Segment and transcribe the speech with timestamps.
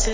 [0.00, 0.08] 欢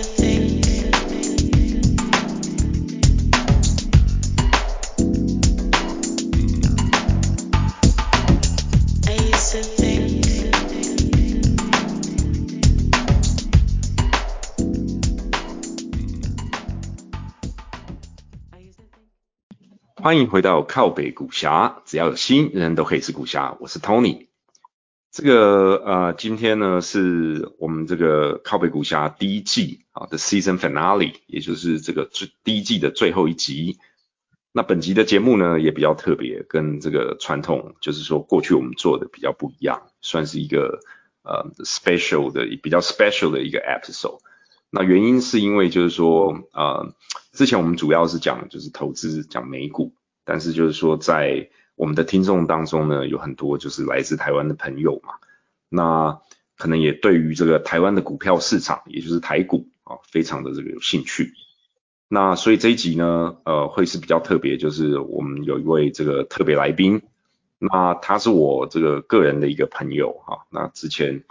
[20.17, 23.55] 迎回到靠北股侠，只要有心，人人都可以是股侠。
[23.61, 24.26] 我是 Tony。
[25.11, 33.79] 这个呃，今天呢是我们这个靠北股侠第一季啊的 Season Finale，也就是这个最第一季的最后一集。
[34.51, 40.79] 那本集的节目呢也比较特别，跟这个传统就是说过去我们做的比较不一样，算是一个
[41.23, 44.19] 呃 special 的比较 special 的一个 episode。
[44.69, 46.93] 那原因是因为就是说呃，
[47.31, 49.93] 之前我们主要是讲就是投资讲美股。
[50.29, 55.13] 但是就是说，在我们的听众当中呢，有很多就是来自台湾的朋友嘛，
[55.69, 56.19] 那
[56.57, 61.33] 可能也对于这个台湾的股票市场，也就是台股啊，非常的这个有兴趣。
[62.07, 67.03] 那所以这一集呢，呃，会是比较特别，就是我们有一位这个特别来宾，
[67.59, 70.47] 那他是我这个个人的一个朋友哈。
[70.49, 71.23] 那之前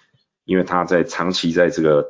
[0.45, 2.07] 因为他在长期在这个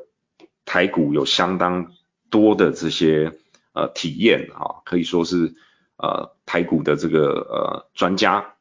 [0.67, 1.91] 台股有相当
[2.29, 3.33] 多的这些
[3.73, 5.55] 呃体验啊，可以说是。
[5.99, 8.55] 呃，台股的这个呃专家，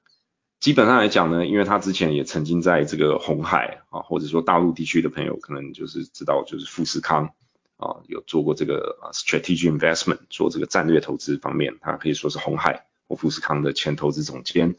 [0.62, 7.34] 基本上来讲呢，因为他之前也曾经在这个红海啊，或者说大陆地区的朋友可能就是知道，就是富士康
[7.76, 14.76] 啊，有做过这个 strategic investment，做这个战略投资方面，他可以说是红海或富士康的前投资总监，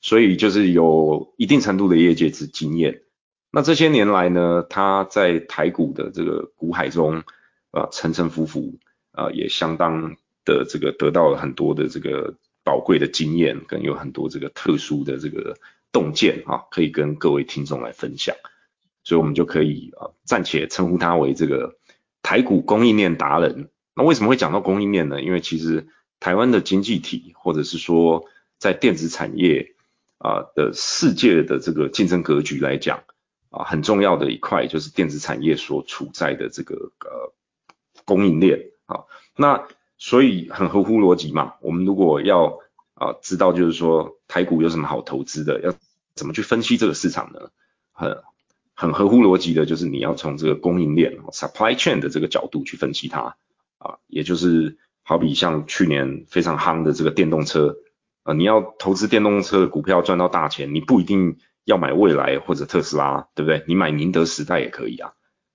[0.00, 3.02] 所以就是有一定程度的业界之经验。
[3.52, 7.22] 那这些年来呢，他在台股的这个股海中
[7.70, 8.80] 啊，沉沉浮浮
[9.12, 10.16] 啊，也相当。
[10.46, 15.58] 的这个得到了很多的这个宝贵的经验，跟有很多这个特殊的这个
[15.92, 18.34] 洞见啊，可以跟各位听众来分享，
[19.04, 21.76] 所以我们就可以啊暂且称呼他为这个
[22.22, 23.70] 台股供应链达人。
[23.94, 25.20] 那为什么会讲到供应链呢？
[25.20, 25.88] 因为其实
[26.20, 28.24] 台湾的经济体，或者是说
[28.58, 29.74] 在电子产业
[30.18, 33.04] 啊的世界的这个竞争格局来讲
[33.50, 37.34] 啊，很重要的一块就是电子产业所处在的这个呃
[38.04, 39.04] 供应链啊，
[39.36, 39.66] 那。
[39.98, 41.54] 所以很合乎逻辑嘛。
[41.60, 42.58] 我们如果要
[42.94, 45.74] 啊知道就是说台股有什么好投资的，要
[46.14, 47.50] 怎么去分析这个市场呢？
[47.92, 48.22] 很
[48.74, 53.36] 很合乎逻辑的，就是你要从这个供应链 （supply chain） 的这个角度去分析它
[53.78, 57.76] 啊，也就是好比像去年非常夯的这个电动车
[58.22, 63.64] 啊，你要投资电动车的股票赚到大钱，你不一定要买蔚来或者特斯拉，对不对？
[63.66, 65.12] 你买宁德时代也可以啊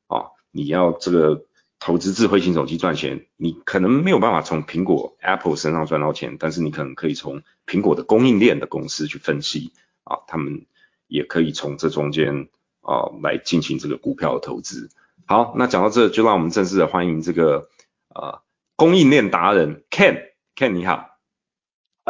[0.08, 1.46] 啊，你要这个。
[1.84, 10.68] 投资智慧型手机赚钱，你可能没有办法从苹果 Apple 身上赚到钱，但是你可能可以从苹果的供应链的公司去分析啊，他们
[11.08, 12.48] 也可以从这中间
[12.82, 14.92] 啊来进行这个股票的投资。
[15.26, 17.68] 好，那讲到这，就让我们正式的欢迎这个
[18.10, 18.42] 啊
[18.76, 21.11] 供应链达人 Ken，Ken 你好。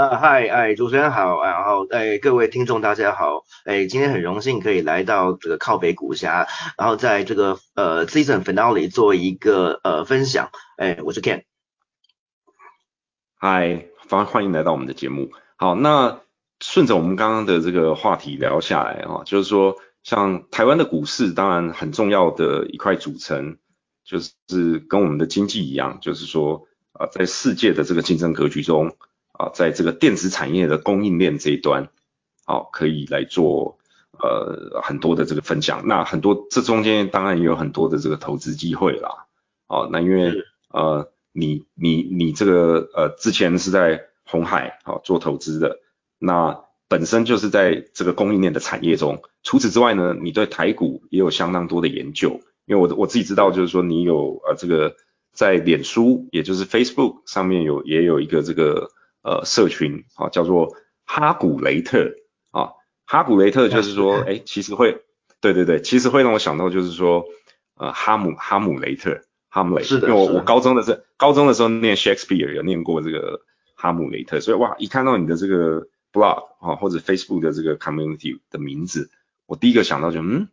[0.02, 11.44] 呃，嗨，哎，主持人好，然后，哎，各位听众大家好，哎，今天很荣幸可以来到这个靠北股侠，然后在这个呃 season finale 做一个呃分享，哎，我是 Ken。
[13.38, 15.30] 嗨，欢欢迎来到我们的节目。
[15.56, 16.22] 好，那
[16.62, 23.60] 顺着我们刚刚的这个话题聊下来啊，就是说，像台湾的股市，当然很重要的一块组成，
[24.04, 28.96] 就是跟我们的经济一样，就是说，啊，在世界的这个竞争格局中。
[29.42, 31.90] 啊，在这个电子产业的供应链这一端，
[32.46, 33.80] 好，可以来做
[34.20, 35.88] 呃很多的这个分享。
[35.88, 39.26] 那很多这中间当然也有很多的这个投资机会啦。
[39.68, 45.80] 哦，那因为呃你你你这个呃之前是在红海好做投资的，
[46.20, 49.24] 那本身就是在这个供应链的产业中。
[49.42, 52.42] 除此之外呢，你对台股也有相当多的研究。
[52.68, 54.96] 因为我我自己知道，就是说你有呃这个
[55.34, 58.92] 在脸书，也就是 Facebook 上面有也有一个这个。
[59.24, 62.16] 呃，社群啊，叫做哈古雷特
[62.50, 62.74] 啊，
[63.06, 65.04] 哈古雷特就是说，哎，其实会，
[65.40, 67.26] 对对对，其实会让我想到就是说，
[67.76, 73.42] 呃，哈姆哈姆雷特，哈姆雷，是的，因为我我高中的时候，高中的时候念 Shakespeare 有念过这个
[73.76, 79.12] 哈姆雷特，所以哇，一看到你的这个 blog 啊或者 Facebook 的这个 community 的名字，
[79.46, 80.48] 我第一个想到就，嗯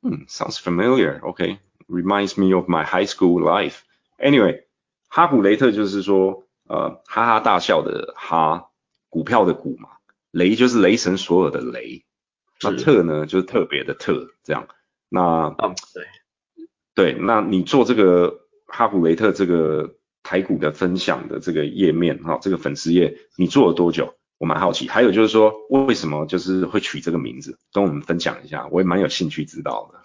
[0.00, 4.62] 嗯，sounds familiar，OK，reminds me of my high school life，anyway，
[5.08, 6.43] 哈古雷特就是说。
[6.68, 8.70] 呃，哈哈大笑的哈，
[9.08, 9.88] 股票的股嘛，
[10.30, 12.04] 雷就是雷神所有的雷，
[12.62, 14.66] 那特呢就是特别的特，这样。
[15.08, 15.74] 那嗯
[16.94, 24.14] 对，对，那你做这个哈普雷特这个台股的分享的这个页面哈，这个粉丝页，你做了多久？
[24.38, 24.88] 我蛮好奇。
[24.88, 30.03] 还有就是说，为什么就是会取这个名字，跟我们分享一下，我也蛮有兴趣知道的。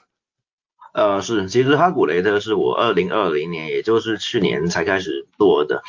[0.91, 5.83] 呃，是，其实哈古雷特是我二零二零年，也就是去年才开始做的。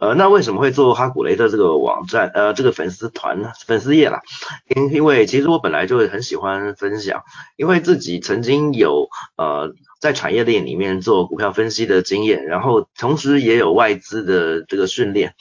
[0.00, 2.30] 呃，那为什么会做哈古雷特这个网站？
[2.32, 3.52] 呃，这个粉丝团呢？
[3.66, 4.22] 粉丝页啦？
[4.68, 7.24] 因因为其实我本来就很喜欢分享，
[7.56, 15.34] 因为自己曾经有呃在产业链里面做股票分析的经验，然后同时也有外资的这个训练，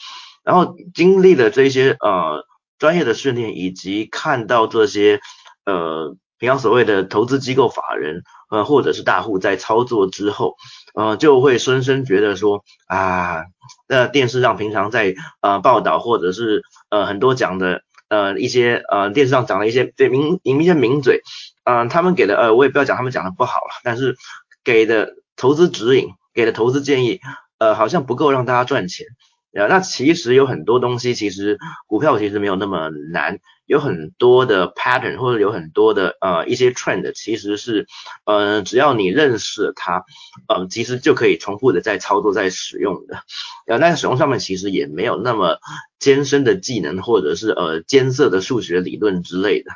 [0.44, 2.44] 然后经历了这些呃
[2.78, 5.22] 专业的训练，以及看到这些
[5.66, 8.24] 呃平常所谓的投资机构法人。
[8.50, 10.56] 呃，或者是大户在操作之后，
[10.94, 13.44] 呃，就会深深觉得说啊，
[13.88, 21.22] 那电视上平常在呃报道，或者是呃很多讲的呃一些呃电视上讲的一些对名一些名嘴，
[21.66, 24.16] 嗯，他们给的呃我也不要讲他们讲的不好了，但是
[24.64, 27.20] 给的投资指引，给的投资建议，
[27.60, 29.06] 呃，好像不够让大家赚钱。
[29.54, 31.58] 呃，那其实有很多东西，其实
[31.88, 33.40] 股票其实没有那么难。
[33.68, 37.86] 有很多的 pattern 或者有很多的呃一些 trend，其实是
[38.26, 40.06] 呃只要你认识它，
[40.48, 43.22] 呃其实就可以重复的在操作在使用的，
[43.68, 45.60] 呃那使用上面其实也没有那么
[46.00, 49.72] 艰深的技能或者是呃艰涩的数学理论之类的，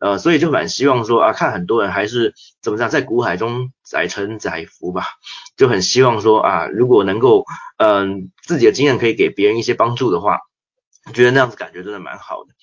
[0.00, 2.32] 呃所以就蛮希望说啊看很多人还是
[2.62, 5.04] 怎么讲在股海中载沉载浮吧，
[5.56, 7.44] 就很希望说啊如果能够
[7.76, 10.40] 嗯自己的经验可以给别人一些帮助的话，
[11.12, 12.54] 觉得那样子感觉真的蛮好的。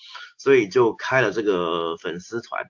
[0.41, 2.65] 所以就开了这个粉丝团。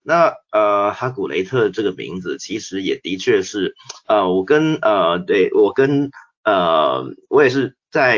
[0.00, 3.74] 那呃，哈古雷特这个名字其实也的确是
[4.06, 6.12] 呃，我跟呃，对我跟
[6.44, 8.16] 呃，我也是在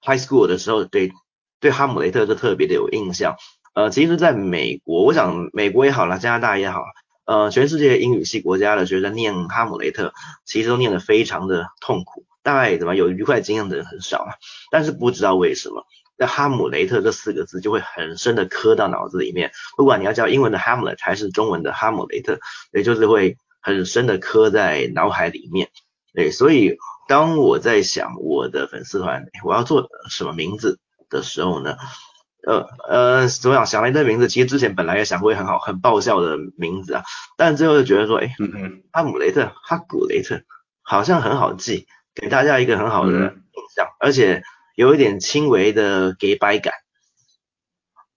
[0.00, 1.12] high school 的时候，对
[1.60, 3.36] 对哈姆雷特就特别的有印象。
[3.74, 6.82] 呃，其实在美国，我想美国也好啦，加拿大也好，
[7.26, 10.14] 呃，全世界英语系国家的学生念哈姆雷特，
[10.44, 14.34] 其实都念得非常的痛苦，大概怎么有愉快经验的人很少啊。
[14.72, 15.84] 但是不知道为什么。
[16.20, 22.38] 那哈姆雷特这四个字就会很深的刻到脑子里面，不管你要叫英文的 Hamlet 还是中文的哈姆雷特，
[22.72, 25.70] 也就是会很深的刻在脑海里面。
[26.12, 26.76] 对，所以
[27.08, 30.78] 当我在想我的粉丝团我要做什么名字
[31.08, 31.78] 的时候呢，
[32.46, 33.64] 呃呃，怎么样？
[33.64, 37.02] 想了一个名字，其实之前本来也想过很好很爆笑的名字啊，
[37.38, 38.36] 但最后就觉得说，哎，
[38.92, 40.42] 哈姆雷特、哈古雷特
[40.82, 44.42] 好像很好记，给大家一个很好的印象，而且。
[44.80, 46.72] 有一点轻微的给白感，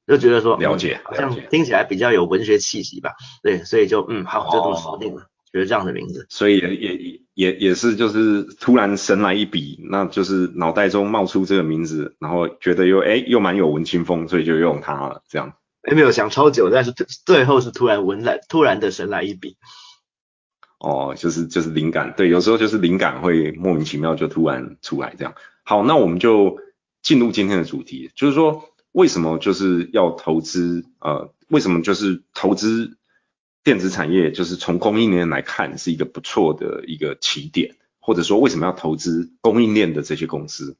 [0.08, 3.12] 就觉得说了解，好像听起来比较有文学气息吧。
[3.42, 6.26] 对，所以就嗯好，就这么锁定了，觉得这样的名字。
[6.30, 15.22] 所以也也也也是就是突然神来一笔，那就是脑袋中冒出这个名字，然后觉得又哎又蛮有文青风，所以就用它了。
[15.28, 15.58] 这样。
[15.82, 16.94] 没有想超久，但是
[17.26, 19.58] 最后是突然文来突然的神来一笔。
[20.80, 25.34] 哦，就是就是灵感，对，有时候就是灵感会莫名其妙就突然出来这样。
[25.66, 26.58] 好，那我们就
[27.02, 30.84] 进入今天的主题，就是说为什么就是要投资？
[31.00, 32.98] 呃，为什么就是投资
[33.64, 34.34] 电子产业？
[34.34, 40.76] 就是从供应链来看是一个不错的一个起点，或者说为什么要投资供应链的这些公司？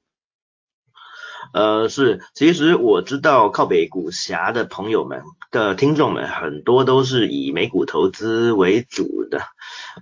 [1.54, 9.44] 呃，是，其实我知道靠北股侠的朋友们的听众们很多都是以美股投资为主的，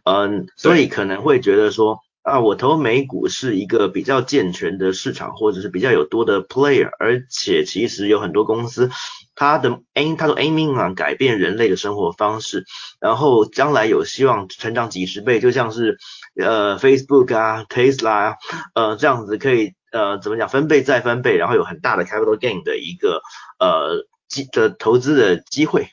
[0.05, 1.99] 嗯，所以可能会觉得说。
[2.23, 8.91] 啊，我投美股是一个比较健全的市场，或者是比较有多的 player，而且其实有很多公司，
[9.33, 12.63] 它的 aim，它的 aiming 啊，改变人类的生活方式，
[12.99, 15.97] 然后将来有希望成长几十倍，就像是
[16.39, 18.35] 呃 Facebook 啊，Tesla 啊，
[18.75, 23.23] 呃这样子可以呃怎么讲分倍再分倍，然后有很大的 capital gain 的一个
[23.59, 25.87] 呃机的投资的机会。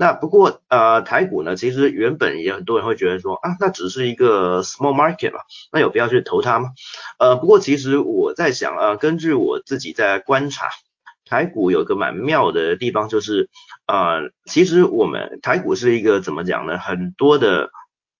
[0.00, 5.40] 那不过呃台股呢，其实原本也很多人会觉得说啊，那只是一个 small market 嘛，
[5.72, 6.68] 那有必要去投它吗？
[7.18, 10.68] 呃不过其实我在想啊，根据我自己在观察，
[11.24, 13.50] 台股有个蛮妙的地方就是
[13.88, 16.78] 呃其实我们台股是一个怎么讲呢？
[16.78, 17.70] 很多的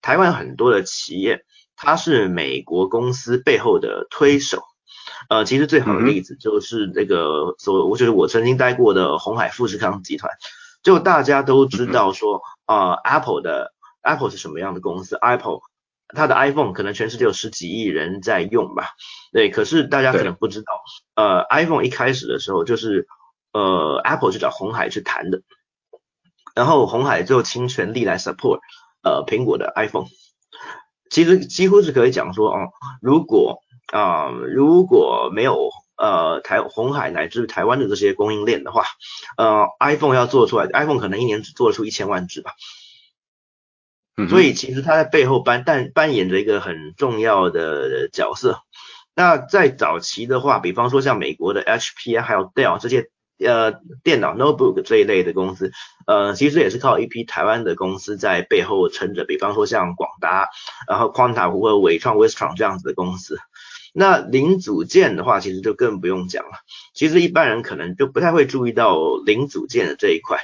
[0.01, 1.45] 台湾很多的企业，
[1.77, 4.63] 它是美国公司背后的推手。
[5.29, 10.29] 呃其实最好的例子就是那个所，我觉得我曾经待过的红海富士康集团。
[10.83, 15.59] 就大家都知道说啊，Apple 的 Apple 是什么样的公司？Apple
[16.15, 18.91] 它的 iPhone 可能全世界有十几亿人在用吧？
[19.31, 20.81] 对，可是大家可能不知道，
[21.15, 23.07] 呃，iPhone 一开始的时候就是
[23.53, 25.41] 呃 Apple 去找红海去谈的，
[26.55, 28.59] 然后红海就倾全力来 support
[29.03, 30.07] 呃苹果的 iPhone。
[31.11, 32.69] 其实几乎是可以讲说哦，
[33.01, 38.85] 如果啊如果没有呃，台红海乃至台湾的这些供应链的话，
[39.37, 42.53] 呃，iPhone 要做出来，iPhone 可能一年只做出一千万只吧。
[44.29, 48.59] 所以其实它在背后扮扮扮演着一个很重要的角色。
[49.15, 55.71] 那在早期的话，比方说像美国的 HP 啊，还有 Dell 这些呃电脑 notebook 这一类的公司，
[56.05, 60.49] 呃其实也是靠一批台湾的公司在背后撑着，比方说像广达，
[60.87, 63.39] 然后 Quanta 或者伟创 Westron 这样子的公司。
[63.93, 66.51] 那零组件的话，其实就更不用讲了。
[66.93, 70.39] 其实一般人可能就不太会注意到零组件的这一块。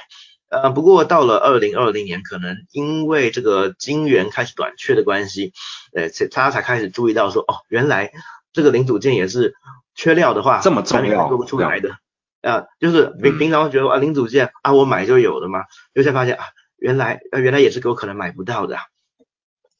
[0.48, 5.52] 呃，不过到了二零二零年，可能因为这个晶圆开始短缺的关系，
[5.92, 8.12] 呃，他才开始注意到说，哦，原来
[8.52, 9.54] 这个零组件也是
[9.94, 11.96] 缺料的话，这么重要，做不出来的。
[12.42, 16.44] 啊，就是平平常觉得啊，零组件啊，我买就有的嘛，就才发现啊，
[16.76, 18.78] 原来呃原来也是有可能买不到的。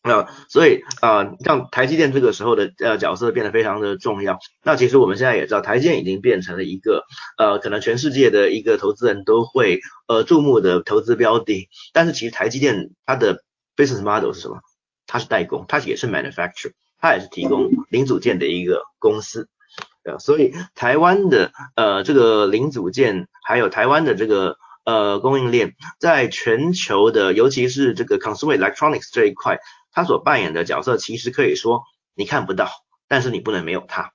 [0.07, 4.39] 那所以啊，像台积电这个时候的呃角色变得非常的重要。
[4.63, 7.05] 那其实我们现在也知道，台积电已经变成了一个
[7.37, 11.69] 呃可能全世界的一个投资人都会呃注目的投资标的。
[11.93, 13.43] 但是其实台积电它的
[13.77, 14.61] business model 是什么？
[15.09, 19.49] 它是代工，它也是 manufacture，它也是提供零组件的一个公司。
[20.05, 29.59] 呃，所以台湾的呃这个零组件，还有台湾的这个呃供应链，在全球的尤其是这个 consumer electronics 这一块。
[29.97, 31.85] 他所扮演的角色其实可以说
[32.15, 32.69] 你看不到，
[33.09, 34.13] 但是你不能没有他。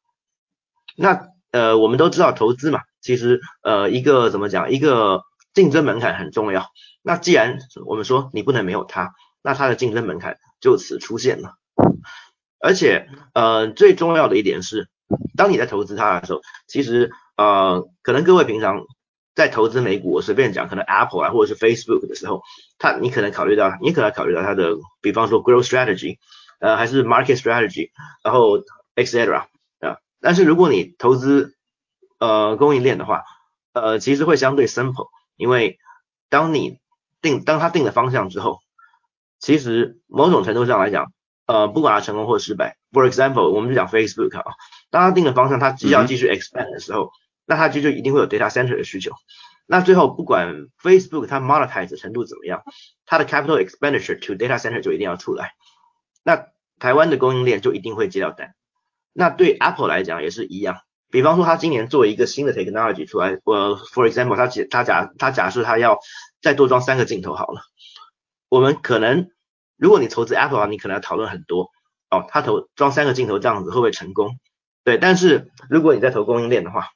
[0.95, 5.23] 那呃，我们都知道投资嘛，其实呃一个怎么讲，一个
[5.55, 6.67] 竞争门槛很重要。
[7.01, 7.57] 那既然
[7.87, 11.55] 我们说你不能没有他，那他的竞争门槛就此出现了。
[12.59, 14.87] 而且呃最重要的一点是，
[15.35, 18.85] 当你在投资他的时候，其实呃可能各位平常。
[19.33, 22.43] 在投资美股，我随便讲，可能 Apple 啊，或者是 Facebook 的时候，
[22.77, 26.17] 它你可能考虑到，你可能考虑到它的，比方说 growth strategy，
[26.59, 27.91] 呃，还是 market strategy，
[28.23, 28.59] 然后
[28.95, 29.45] etc
[29.79, 29.97] 啊。
[30.19, 31.55] 但是如果你投资
[32.19, 33.23] 呃供应链的话，
[33.71, 35.07] 呃，其实会相对 simple，
[35.37, 35.79] 因为
[36.29, 36.79] 当你
[37.21, 38.59] 定当它定了方向之后，
[39.39, 41.13] 其实某种程度上来讲，
[41.45, 44.43] 呃，不管它成功或失败，for example，我们就讲 Facebook 啊，
[44.89, 47.11] 当它定了方向，它只要继续 expand 的时候。
[47.45, 49.11] 那它就就一定会有 data center 的需求。
[49.67, 52.63] 那最后不管 Facebook 它 monetize 程度怎么样，
[53.05, 55.51] 它的 capital expenditure to data center 就一定要出来。
[56.23, 56.47] 那
[56.79, 58.53] 台湾的供应链就一定会接到单。
[59.13, 60.77] 那对 Apple 来讲也是一样。
[61.09, 65.99] 比方说它今年做一个新的 technology 出来，我，for example 它假它假它假设它要
[66.41, 67.61] 再多装三个镜头好了。
[68.49, 69.29] 我们可能
[69.77, 71.69] 如果你投资 Apple 的话，你可能要讨论很多
[72.09, 74.39] 哦，它投装三个镜头这样子会不会成功？
[74.83, 76.89] 对，但是如果你在投供应链的话，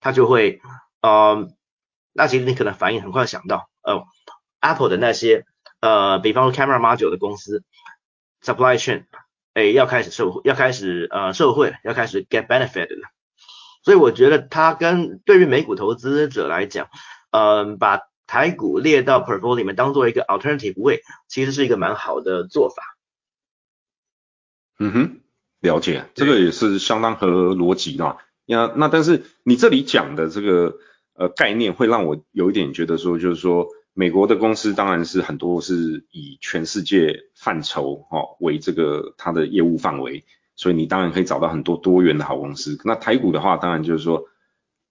[0.00, 0.60] 他就会，
[1.02, 1.48] 呃，
[2.12, 4.02] 那其实你可能反应很快想到，呃
[4.60, 5.44] ，Apple 的那些，
[5.80, 7.62] 呃，比方说 Camera Module 的公司
[8.42, 9.04] ，Supply Chain，
[9.54, 13.08] 哎，要开始受，要开始呃，受贿，要开始 get benefit 了。
[13.82, 16.88] 所以我觉得它跟对于美股投资者来讲，
[17.30, 22.82] 呃，把台股列到 portfolio 里面当做一个 alternative way，其实是一个蛮好的做法。
[24.78, 25.20] 嗯哼，
[25.60, 28.16] 了解，这个也是相当合逻辑的。
[28.50, 30.76] 那那但是你这里讲的这个
[31.14, 40.24] 呃概念会让我有一点觉得说，就是说美国的公司当然是很多是以全世界范畴哦为这个它的业务范围，
[40.56, 42.76] 所以你当然可以找到很多多元的好公司。
[42.84, 44.26] 那台股的话，当然就是说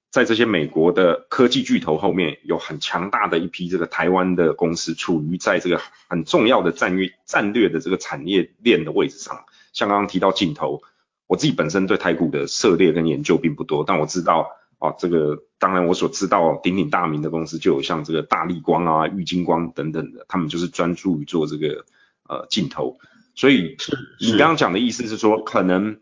[0.09, 10.81] 在这些美国的科技巨头后面有很强大的一批这个台湾的公司，处于在这个很重要的战略战略的这个产业链的位置上，像刚刚提到镜头。
[11.29, 21.85] 我自己本身对台股的涉猎跟研究并不多，但我知道啊，这个当然我所知道鼎鼎大名的公司就有像这个大力光啊、玉金光等等的，他们就是专注于做这个
[22.27, 22.97] 呃镜头。
[23.35, 23.77] 所以
[24.19, 25.99] 你刚刚讲的意思是说，可能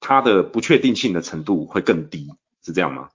[0.00, 2.26] 它的不确定性的程度会更低，
[2.64, 3.10] 是这样吗？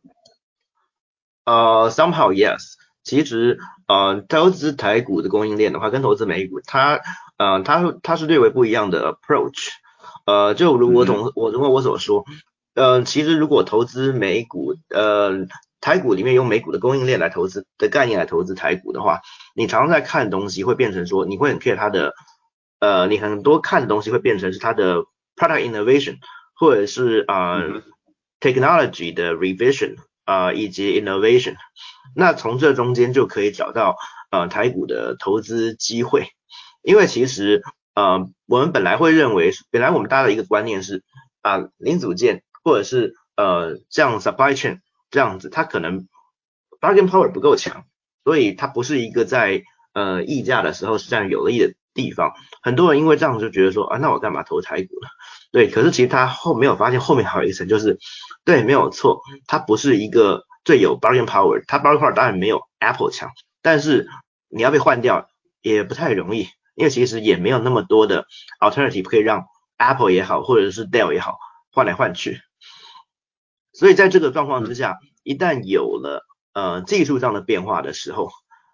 [1.44, 2.76] 呃，somehow yes。
[3.04, 7.02] 其实呃，投资台股的供应链的话，跟投资美股，它
[7.38, 9.70] 呃它它是略微不一样的 approach。
[10.26, 12.26] 呃，就如我总我如果我所说，
[12.76, 15.48] 呃，其实如果投资美股，呃，
[15.82, 19.22] 台股里面用美股的供应链来投资的概念来投资台股的话，
[19.56, 22.14] 你常常在看东西会变成说，你会很 care 它的，
[22.80, 25.04] 呃，你很多看的东西会变成是它的
[25.36, 26.18] product innovation，
[26.54, 27.82] 或者是呃
[28.40, 31.56] technology 的 revision 啊，以及 innovation，
[32.16, 33.96] 那从这中间就可以找到
[34.32, 36.28] 呃台股的投资机会，
[36.84, 37.64] 因为其实。
[38.00, 41.04] 呃，我们本来会认为，本来我们大家的一个观念是，
[41.42, 44.80] 啊，零组件或者是呃像 supply chain
[45.12, 46.08] 这样子，它可能
[46.80, 47.84] bargain power 不够强，
[48.24, 52.32] 所以它不是一个在呃溢价的时候是占有利的地方。
[52.62, 55.10] 很多人因为这样就觉得说，啊，那我干嘛投台股呢？
[55.52, 58.00] 对，可是其实他后没有发现后面还有一层，就是
[58.46, 63.30] 对，没有错，它不是一个最有 bargain power，它 bargain power 当然没有 Apple 强，
[63.62, 64.08] 但是
[64.48, 65.28] 你要被换掉
[65.62, 66.48] 也不太容易。
[66.80, 68.26] 因为其实也没有那么多的
[68.62, 71.38] alternative 可以让 Apple 也好，或者是 Dell 也好
[71.74, 72.40] 换来换去，
[73.74, 78.30] 所以在这个状况之下，一旦有了呃技术上的变化的时候，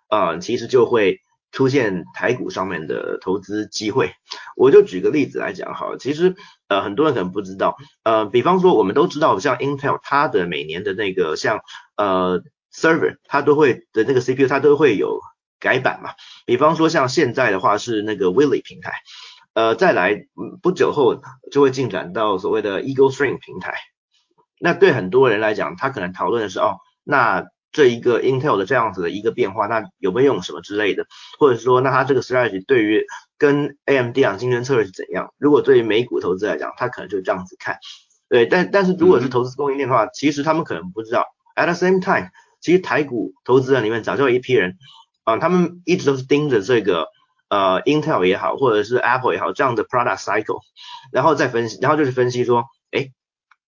[0.07, 1.21] 呃，其实就会
[1.51, 4.13] 出现台股上面的投资机会。
[4.55, 6.35] 我就举个例子来讲好了，其实
[6.67, 11.61] 呃很多人可能不知道，呃，比方说我们都知道像 Intel 它的每年的那个像
[11.97, 15.21] 呃 server 它都会的那个 CPU 它都会有
[15.65, 16.11] 改版嘛，
[16.45, 18.93] 比方说像现在的话是那个 Willy 平台。
[19.55, 20.27] 呃，再来
[20.61, 23.73] 不久后就会进展到所谓的 Eagle String 平台。
[24.59, 31.07] 那对很多人来讲，他可能讨论的是哦，那这一个 Intel 的这样子的一个变化，那有没有用什么之类的，
[31.39, 33.05] 或者说那它这个 strategy 对于
[33.37, 35.33] 跟 AMD 啊竞争策略是怎样？
[35.37, 37.77] 如果对于美股投资来讲，他可能就这样子看。
[38.27, 41.25] 对，但但是如果是投资供应链的话，其实他们可能不知道。
[41.55, 42.29] At the same time，
[42.59, 44.77] 其实台股投资人里面早就有一批人
[45.25, 47.09] 啊，他们一直都是盯着这个。
[47.47, 50.61] 呃，Intel 也好，或者是 Apple 也好，这样的 product cycle，
[51.11, 53.11] 然后再分析，然后就是分析说，哎，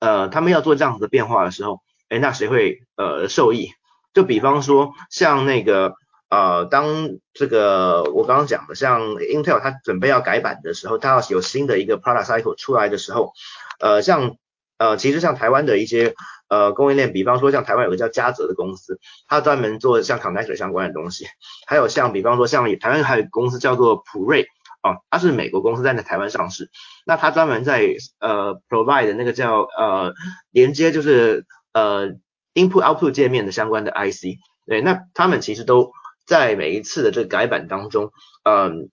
[0.01, 3.71] 呃，他们要做这样子的变化的时候，哎，那谁会呃受益？
[4.13, 5.95] 就比方说，像那个
[6.29, 13.35] 呃，当这个我刚刚讲的，像 Intel 它准备要改版的时候，它要有新的一个 product cycle 出来的时候，
[13.79, 14.37] 呃，像
[14.81, 16.15] 呃，其实像台湾的一些。
[16.51, 21.27] 呃，供应链，比方说像台湾有个叫嘉泽的公司，它专门做像 connector 相关的东西，
[21.69, 24.49] 还有像比方说像台湾还有公司叫做普瑞，
[24.83, 26.69] 哦，它是美国公司在台湾上市，
[27.07, 30.13] 那它专门在呃 provide 那个叫呃
[30.51, 32.09] 连接就是呃
[32.55, 35.93] input output 界面的相关的 IC，对，那他们其实都
[36.27, 38.11] 在每一次的这个改版当中，
[38.43, 38.91] 嗯，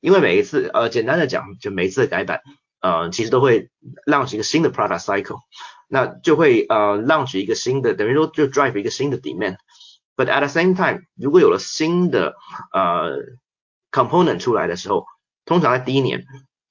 [0.00, 2.42] 因为每一次呃简单的讲，就每一次的改版，
[2.80, 3.70] 呃，其实都会
[4.06, 5.38] launch 一个新的 product cycle。
[5.88, 9.56] 那就会呃 launch 一个新的，等于说就 drive 一个新的 demand。
[10.16, 12.34] But at the same time，如果有了新的
[12.72, 13.18] 呃
[13.92, 15.04] component 出来的时候，
[15.44, 16.24] 通常在第一年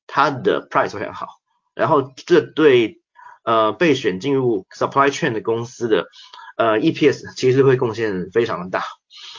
[0.05, 1.27] 它的 price 会很好，
[1.75, 3.01] 然后这对
[3.43, 6.07] 呃被选进入 supply chain 的公司的
[6.57, 8.83] 呃 EPS 其实会贡献非常的大。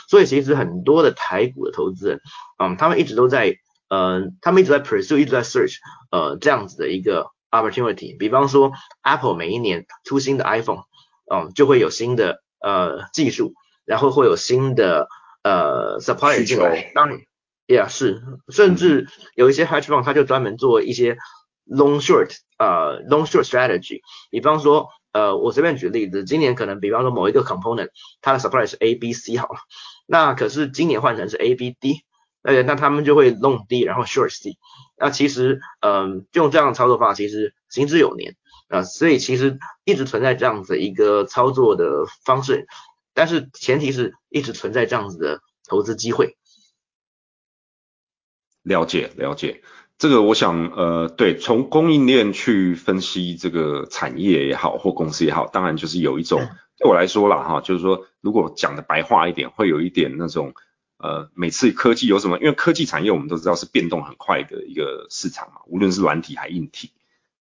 [0.09, 2.21] 所以其实很多的台股的投资人，
[2.59, 3.59] 嗯，他们一直都在
[3.89, 5.77] 呃，他们一直在 pursue，一直在 search
[6.11, 7.31] 呃这样子的一个。
[7.49, 8.73] opportunity，比方说
[9.03, 10.83] Apple 每一年出新的 iPhone，
[11.33, 13.55] 嗯，就会有新的呃技术，
[13.87, 15.09] 然后会有新的
[15.43, 16.91] 呃 supplier 进来。
[16.95, 17.21] 当然
[17.67, 21.17] ，Yeah 是，甚至有一些 hedge fund 它就专门做一些
[21.67, 24.01] long short 呃 long short strategy。
[24.31, 27.89] 比方说呃我随便举例子，今年可能比方说某一个 component
[28.21, 29.61] 它的 supplier 是 A B C 好了，
[30.05, 32.03] 那可是今年换成是 A B D。
[32.47, 34.57] 呃，那他们就会 long D，然后 short C。
[34.97, 38.37] 那其实，嗯，用这样的操作方法其实行之有年
[38.69, 42.69] 啊，所以其实一直存在这样子一个操作的方式，
[43.15, 46.37] 但是前提是一直存在这样子的投资机会。
[48.63, 49.61] 了解了解，
[49.99, 56.39] 这个我想，呃，对，从供应链去分析这个产业也好，或公司也好，当然就是有一种
[56.79, 60.55] 对我来说啦，哈，就是说如果讲的白话一点，会有一点那种。
[60.99, 62.39] 呃，每次科技有什么？
[62.39, 66.93] 因为科技产业我们都知道是变动很快的一个市场嘛，无论是软体还硬体。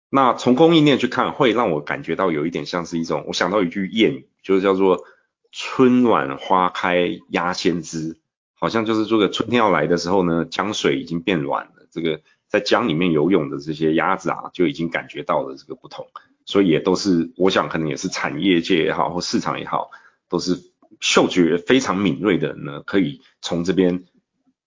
[0.08, 5.04] 那从供应链去看，会让我感觉到有一点像是一种，我想到一句谚语，就是叫做
[5.50, 8.18] “春暖花开鸭先知”，
[8.54, 16.06] 好像就是这个春天要来的时候呢，江水已经变软了，这个在江里面游泳的这些鸭子啊，就已经感觉到了这个不同，
[16.44, 19.90] 所以也都是，我想可能也是产业界也好，或市场也好，
[20.28, 20.69] 都是。
[21.00, 24.04] 嗅觉非常敏锐的人呢，可以从这边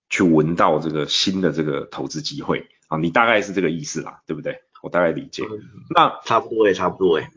[0.10, 4.62] 去闻到这个新的这个投资机会啊，你大概是这个意思啦，对不对？
[4.82, 5.44] 我大概理解。
[5.96, 7.28] 那差不多也差不多诶。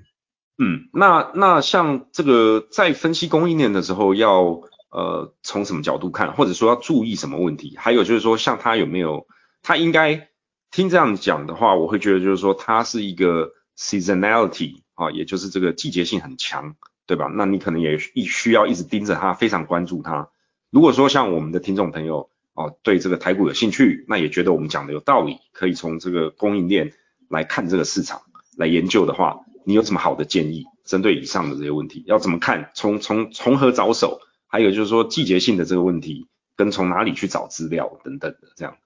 [0.59, 7.76] 嗯，那那像这个在分析供应链的时候，要呃从什么角度看，或者说要注意什么问题？
[7.76, 9.26] 还有就是说，像他有没有，
[9.62, 10.30] 他应该
[10.70, 16.74] 听这样讲的话，我会觉得就是说，它是一个 seasonality 啊，也就是这个季节性很强。
[17.07, 17.31] 对吧？
[17.33, 20.29] 那你可能也需要一直盯着它，非常关注它。
[20.71, 26.92] 如果说像我们的听众朋友哦，对这个台股有兴趣，那也觉得我们讲的有道理，可以从这个供应链
[27.29, 28.23] 来看这个市场
[28.57, 30.64] 来研究的话，你有什么好的建议？
[30.85, 32.71] 针对以上的这些问题，要怎么看？
[32.75, 34.21] 从从从何着手？
[34.49, 38.77] 还有就是说季节性的这个问题，跟从哪里去找资料等等的这样。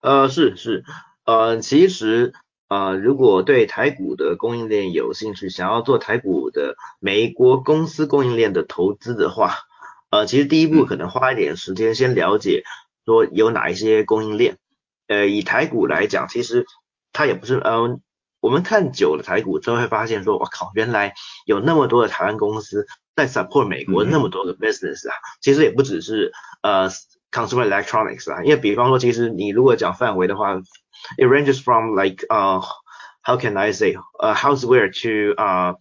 [0.00, 0.84] 呃，是是，
[1.24, 2.32] 呃，其实。
[2.70, 9.56] 啊，如果对台股的供应链有兴趣，想要做台股的美国公司供应链的投资的话，
[10.08, 12.62] 呃，其实第一步可能花一点时间先了解
[13.04, 14.56] 说有哪一些供应链。
[15.08, 16.64] 呃，以台股来讲，其实
[17.12, 18.00] 它也不是，嗯，
[18.38, 21.14] 我们看久了台股之后会发现说，我靠，原来
[21.46, 26.30] 有那么多的台湾公司在 support 美国那么多的 business 啊，其实也不只是
[26.62, 26.88] 呃
[27.32, 30.60] consumer electronics 啊，因为比方说，其实你如果讲范围的话。
[31.16, 32.62] it ranges from like uh
[33.24, 35.74] how can I say uh houseware to uh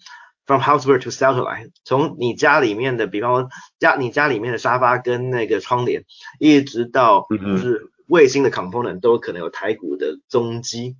[0.45, 6.05] from houseware to satellite，从你家里面的，比方说家你家里面的沙发跟那个窗帘，
[6.39, 10.95] 一直到就是卫星的 component 都可能有台股的踪迹。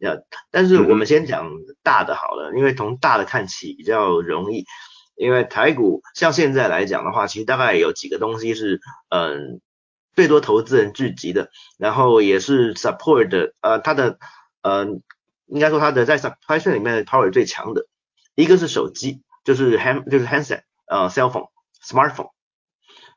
[0.00, 1.50] 呃，但是我们先讲
[1.82, 4.64] 大的好了，因为从大的看起比较容易。
[5.14, 8.80] 因为台股像现在来讲的话，其实大概有几个东西是
[9.10, 9.60] 嗯
[10.18, 14.18] 最多投资人聚集的，然后也是 support 的，呃，它的
[14.62, 14.84] 呃
[15.46, 17.86] 应该说它的在 supply chain 里面的 power 最强的，
[18.34, 22.30] 一个是手机，就是 hand 就是 handset，呃，cell phone，smartphone，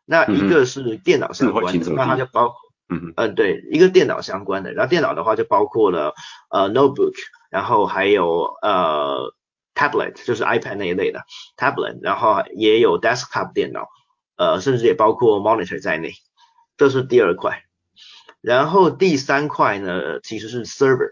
[0.06, 2.54] 那一个是电脑相关的，那它就包。
[2.88, 6.14] 嗯嗯，对，一个电脑相关的，然后电脑的话就包括了
[6.52, 7.16] 呃 notebook，
[7.50, 9.34] 然后还有呃
[9.74, 11.22] tablet，就是 iPad 那一类的
[11.58, 13.88] tablet，然后也有 desktop 电脑，
[14.36, 16.12] 呃，甚至也包括 monitor 在内，
[16.82, 17.62] 这是第二块。
[18.42, 21.12] 然后第三块呢，其实是 server，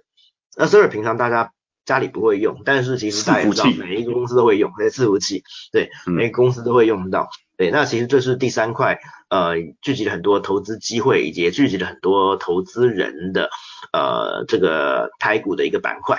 [0.58, 1.52] 那 server 平常大家
[1.86, 7.30] 家里不会用，但是其实大家知道每一个公司都会用，那些伺服器，对，每个公司都会用到。
[7.56, 13.52] 对，那其实这是第三块，呃，聚集了很多投资机会，以及聚集了很多投资人的，
[13.94, 16.18] 呃，这个台股的一个板块，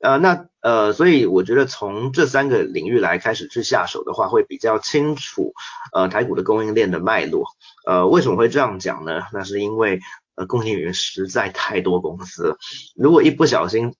[0.00, 5.52] 呃，那呃，所以我觉得从这三个领域来开始去下手的话，会比较清楚，
[5.92, 7.44] 呃，台股的供应链的脉络，
[7.86, 9.22] 呃，为什么会这样讲呢？
[9.32, 10.00] 那是因为，
[10.36, 12.56] 呃，供应链实在太多公司了，
[12.96, 13.94] 如果一不小心。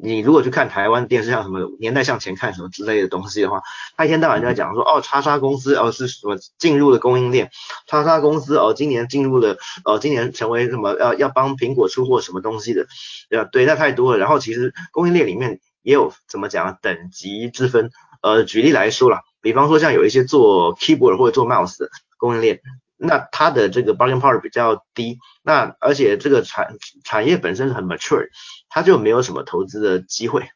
[0.00, 3.62] 你如果去看台湾电视，像什么年代向前看什么之类的东西的话，
[3.96, 7.50] 他一天到晚就在讲说，哦，叉叉公司哦是什么进入了供应链，
[7.86, 12.86] 叉叉公司哦今年进入了，哦今年成为什么要要帮苹果出货什么东西的，
[13.28, 13.44] 对？
[13.52, 14.18] 对，那太多了。
[14.18, 17.90] 然后其实供应链里面也有怎么讲等级之分，
[18.22, 22.60] 呃，举例来说啦，比方说像有一些做 keyboard 或者做 mouse 的供应链。
[22.98, 28.28] 那它的这个 bargaining power 比较低，那而且这个产产业本身很 mature，
[28.68, 30.48] 它就没有什么投资的机会。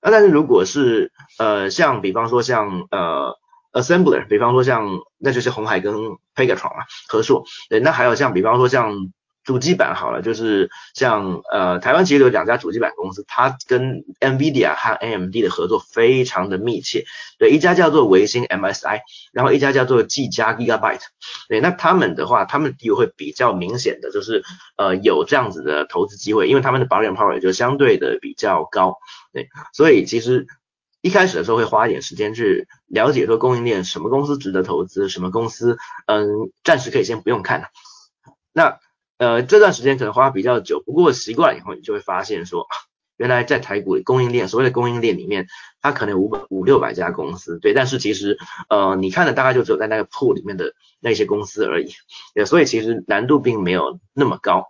[0.00, 3.36] 那但是如果是呃像比方说像呃
[3.72, 5.94] assembler，比方说像那就是红海跟
[6.34, 9.12] Pegatron 嘛，合作，对，那还有像比方说像。
[9.48, 17.06] 主机板好了，就是像呃台湾其实有两家主机板公司，它跟 NVIDIA 和 AMD 的合作非常的密切。
[17.38, 19.00] 对，一家叫做维新 MSI，
[19.32, 21.00] 然后一家叫做技嘉 Gigabyte。
[21.48, 24.42] 对，那他们的话，他们地位会比较明显的就是
[24.76, 28.98] 呃有这样子的投资机会，因为他们的保险 power 就相对的比较高。
[29.32, 30.46] 对，所以其实
[31.00, 37.70] 一开始的时候会花一点时间去了解说供应链什么公司值得投资，什么公司嗯暂时可以先不用看
[38.52, 38.78] 那
[39.18, 42.66] 呃，这段时间可能花比较久，不过习惯以后，你就会发现说，
[43.16, 45.48] 原来在台股的供应链，所谓的供应链里面，
[45.82, 51.90] 它可能五百五六百家公司，对，但是其实，呃，你看的大概就只有在那个铺里面的那些公司而已，
[52.32, 54.68] 对，所以其实难度并没有那么高。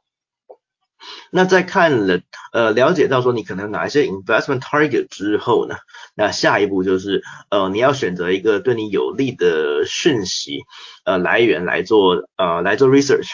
[1.30, 2.20] 那在看了，
[2.52, 5.76] 呃，了解到说你可能哪一些 investment target 之后呢，
[6.16, 10.62] 那下一步就是，呃，你要选择一个对你有利的讯息，
[11.04, 13.28] 呃，来源来做，呃，来做 research。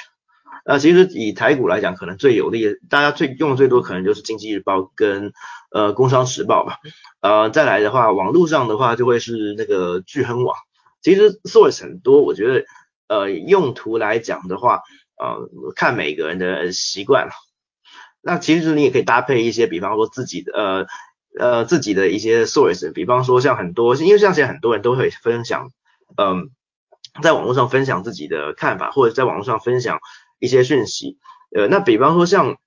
[0.66, 5.34] 那其实以台股来讲，可能最有利，大家最用的最多可能就是经济日报跟
[5.70, 6.78] 呃工商时报吧。
[7.20, 10.56] 呃，再来的话，网络上的话就会是那个聚亨网。
[11.02, 12.64] 其实 source 很多，我觉得
[13.08, 14.80] 呃用途来讲的话，
[15.18, 17.28] 呃看每个人的习惯。
[18.22, 20.86] 那其实你也可以搭配一些，比方说自己的呃
[21.38, 25.68] 呃自己的一些 source，比方说像很多，因为像现在很多人都会分享，
[26.16, 26.48] 嗯，
[27.22, 29.98] 在网络上分享自己的看法，或者在网络上分享。
[30.44, 31.16] 一些讯息，
[31.56, 32.58] 呃，那比方说像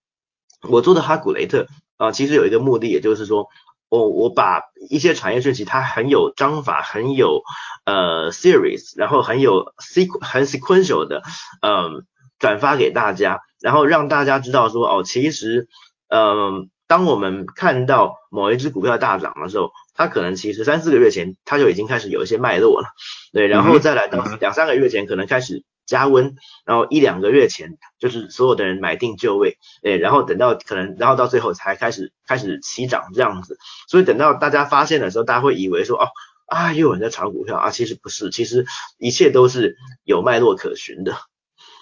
[0.68, 3.48] 我做的哈古雷特啊，其实有一个目的，也就是说，
[3.88, 7.44] 我我把一些产业讯息，它很有章法，很有
[7.86, 11.22] 呃 series，然后很有 sequ 很 sequential 的，
[11.62, 12.04] 嗯，
[12.40, 15.68] 转发给大家，然后让大家知道说，哦，其实，
[16.10, 22.90] 嗯，当我们看到某一只股票大涨的时候，它可能其实三四个月前它就已经开始有一些脉络了，
[23.32, 25.64] 对，然后再来到两三个月前可能开始。
[25.88, 36.10] 加温，然后一两个月前就是所有的人买定就位，哎，然后等到可能，然后到最后才开始开始起涨这样子，所以等到大家发现的时候，大家会以为说哦
[36.46, 38.66] 啊又有人在炒股票啊，其实不是，其实
[39.00, 41.16] 一切都是有脉络可循的。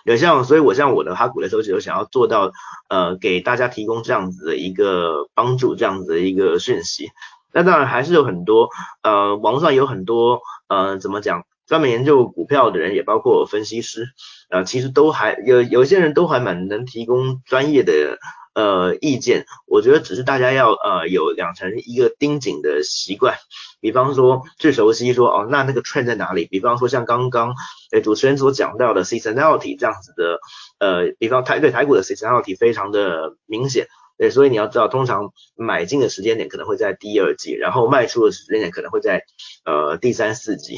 [0.06, 2.52] 有像，所以我像我的哈股的时候，就想要做到
[2.90, 7.10] 呃给大家提供这样子的一个帮助，这样子的一个讯息。
[7.52, 8.70] 那当然还是有很多
[9.02, 11.44] 呃网上有很多呃怎么讲？
[11.68, 14.08] 专门研究股票的人，也包括分析师，
[14.50, 18.20] 呃，其实都还有有些人都还蛮能提供专业的
[18.54, 19.46] 呃意见。
[19.66, 23.36] 我觉得只是大家要呃有养成一个盯紧的习惯，
[23.82, 26.46] 比方说最熟悉说哦，那那个 trend 在哪里？
[26.46, 27.56] 比方说像刚刚
[27.92, 30.40] 诶主持人所讲到的 seasonality 这样子的，
[30.80, 33.88] 呃，比方台对台股的 seasonality 非常的明显。
[34.18, 39.24] 对，所以你要知道，通常买进的时间点可能会在第二季，然后卖出的时间点可能会在
[39.66, 40.78] 呃第三四季。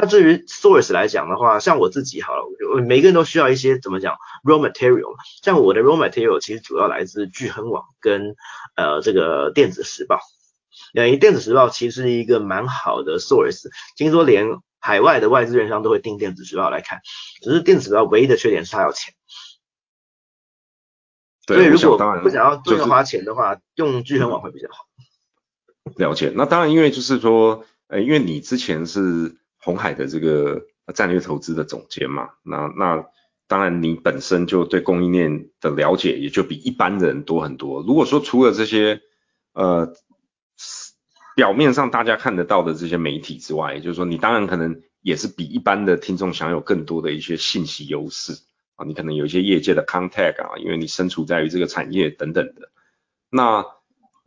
[0.00, 2.46] 那至于 source 来讲的话，像我自己好了，
[2.86, 8.36] 每个人都需要一些怎么讲 raw material，像我的 raw material 其实主要来自聚亨网跟
[8.76, 10.20] 呃这个电子时报，
[10.94, 13.64] 等于电子时报其实是一个蛮好的 source，
[13.96, 14.46] 听说连
[14.78, 17.00] 海外的外资券商都会订电子时报来看，
[17.42, 19.14] 只是电子时报唯一的缺点是它要钱。
[21.44, 24.84] 所以如果不想要多花钱的话，用聚恒网会比较好。
[25.96, 33.04] 了解，那当然，因为就是说，呃，因为你之前是红海的这个战略投资的总监嘛，那那
[33.46, 37.82] 当然你本身就对供应链的了解也就比一般人多很多。
[37.82, 39.00] 如果说除了这些
[39.52, 39.94] 呃
[41.36, 48.34] 表面上大家看得到的这些媒体之外，也就是说你当然可能也是比一般的听众享有更多的一些信息优势。
[48.76, 52.70] 啊，你可能有一些业界的 contact 啊，因为你身处在于这个产业等等的。
[53.28, 53.66] 那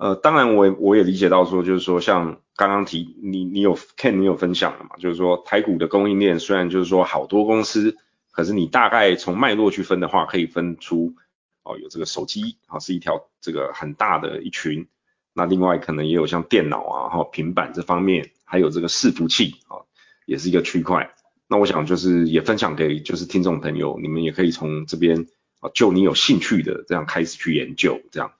[0.01, 7.95] 呃，当然我我也理解到说，就是说像刚刚提你你有 Ken 你有分享的嘛，就是说台股的供应链虽然就是说好多公司，
[8.31, 11.13] 可是你大概从脉络去分的话，可以分出
[11.61, 14.87] 哦有这个手机啊是一条这个很大的一群，
[15.35, 19.85] 那另外可能也有像电脑啊哈平板这方面，还有这个伺服器啊
[20.25, 21.13] 也是一个区块。
[21.47, 25.27] 那我想就是也分享给就是听众朋友，你们也可以从这边
[25.59, 28.31] 啊，就你有兴趣的这样开始去研究，这样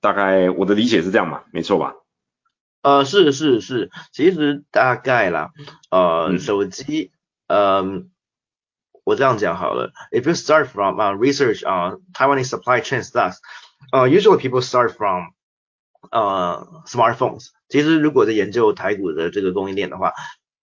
[0.00, 1.94] 大概我的理解是这样嘛，没错吧？
[2.82, 5.50] 呃，是是是，其实大概啦，
[5.90, 7.12] 呃，手机，
[7.46, 8.10] 嗯，
[9.04, 13.36] 我这样讲好了，if you start from uh, research on Taiwanese supply chain stuff，
[13.92, 15.32] 呃，usually people start from
[16.10, 20.12] 呃 smartphones，其实如果在研究台股的这个供应链的话。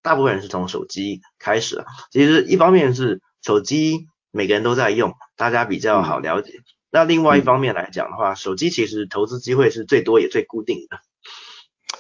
[0.06, 6.60] 大部分人是从手机开始啊，其实一方面是手机每个人都在用，大家比较好了解。
[6.96, 11.00] 那另外一方面来讲的话，手机其实投资机会是最多也最固定的。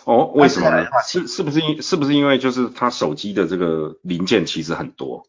[0.05, 0.87] 哦，为什么呢？
[1.05, 5.27] 是是不是因是不是因为就是它手机的这个零件其实很多？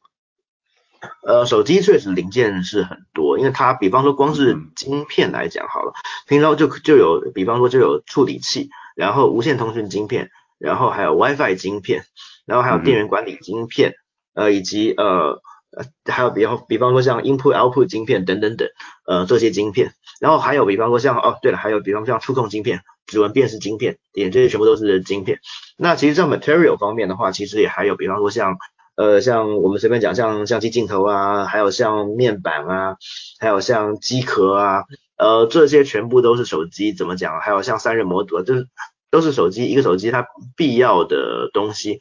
[1.27, 5.93] 呃，手机确实零件是很多，因为它比方说光是晶片来讲好了，
[6.29, 12.05] 平常就就有比方说就有处理器，然后无线通讯晶片，然后还有 WiFi 晶片。
[12.47, 13.95] 然后还有电源管理晶片，
[14.33, 15.43] 呃，以及呃
[15.77, 18.69] 呃，还有比方比方说像 input output 晶片等等等，
[19.07, 19.93] 呃，这些晶片。
[20.19, 25.41] 然后还有比方说像哦，对了，还有比方像触控晶片、指纹辨识晶片，点这些全部都是晶片。
[25.77, 28.57] 那其实，在 material 方面的话，其实也还有比方说像
[28.97, 32.97] 呃，像我们随便讲，像相机镜头啊，还有像面板啊，
[33.39, 34.85] 还有像机壳啊，
[35.19, 37.39] 呃，这些全部都是手机怎么讲？
[37.41, 38.69] 还有像散热模组，就是
[39.11, 41.99] 都是手机一个手机它必要的东西。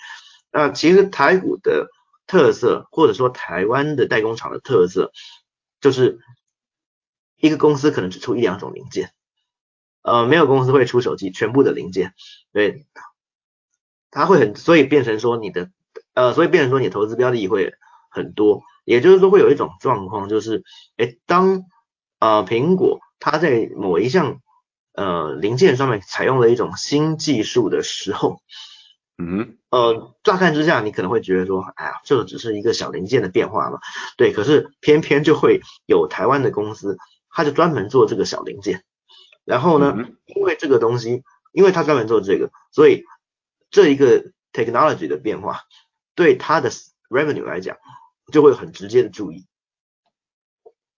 [0.54, 1.90] 那其实台股的
[2.28, 5.12] 特色，或者说台湾的代工厂的特色，
[5.80, 6.20] 就是
[7.38, 9.14] 一个公司可能只出一两种零件，
[10.02, 12.14] 呃，没有公司会出手机全部的零件，
[12.52, 12.88] 对，
[14.10, 15.70] 它会很，所以变成说你的，
[16.14, 17.74] 呃，所以变成说你投资标的会
[18.10, 20.64] 很多，也就是说会有一种状况，就是，
[20.98, 21.64] 哎，当
[22.20, 24.42] 呃苹果它在某一项
[24.94, 28.42] 呃零件上面采用了一种新技术的时候。
[29.18, 33.80] 嗯，呃，乍看之下，你可能会觉得说，哎呀，这个只是一个小零件的变化嘛。
[34.18, 36.98] 对，可是偏偏就会有台湾的公司，
[37.30, 38.84] 他就专门做这个小零件。
[39.46, 41.24] 然后呢，因为这个东西，
[41.54, 43.06] 因为他专门做这个，所以
[43.70, 45.62] 这一个 technology 的变化，
[46.14, 46.70] 对他的
[47.10, 47.78] revenue 来讲，
[48.34, 49.46] 就会有很直接的注意。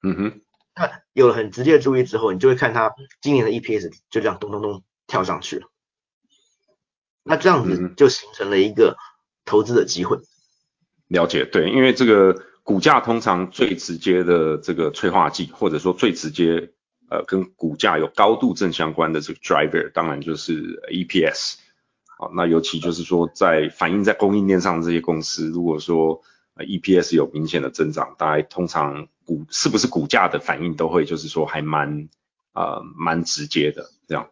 [0.02, 0.42] 嗯哼，
[0.76, 5.68] 那有了很直接的注意之后，你就会看他今年的 EPS 就这样咚咚咚跳上去了。
[7.28, 8.98] 那这样子就形成了一个
[9.46, 10.18] 投资的机会。
[11.08, 16.72] 了解，对，因为这个股价通常最直接的这个催化剂，或者说最直接
[17.10, 21.56] 呃跟股价有高度正相关的这个 driver，当然就是 EPS。
[22.18, 26.22] 好，那尤其就是说在反映在供应链上这些公司，如果说
[26.58, 32.10] EPS 有明显的增长，大概通常股是不是股价的反应都会就是说还蛮
[32.54, 34.28] 呃蛮直接的这样。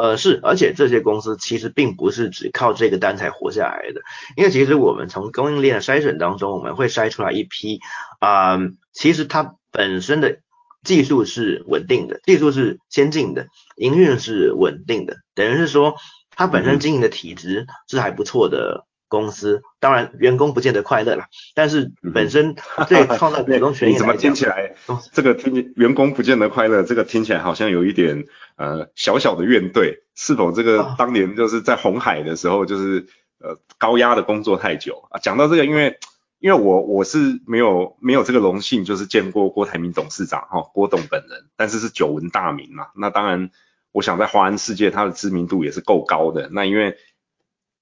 [0.00, 4.00] 呃是，而且这些公司其实并不是只靠这个单才活下来的，
[4.36, 7.80] 因为其实我们从供应链的筛选当中，我们会筛出来一批
[8.20, 8.60] 啊，
[8.92, 10.38] 其实它本身的
[10.84, 15.96] 技术是稳定的，技术是先进的，营运是稳定的，等于是说
[16.30, 18.86] 它本身经营的体质是还不错的。
[19.08, 22.54] 公司当然员工不见得快乐啦，但是本身
[22.88, 24.74] 对创造股东 权益怎么听起来
[25.12, 33.06] 这个听员工不见得快乐，这个听起来好像有一点呃小小的怨怼，是否这个当年就是在红海的时候就是
[33.40, 35.18] 呃高压的工作太久啊？
[35.20, 35.98] 讲到这个，因为
[36.40, 42.88] 因为我我是没有没有这个荣幸，就是见过郭台铭董事长哈郭董本人，但是是久闻大名嘛。
[42.94, 43.50] 那当然，
[43.90, 46.48] 我想在华人世界他的知名度也是够高的。
[46.52, 46.96] 那因为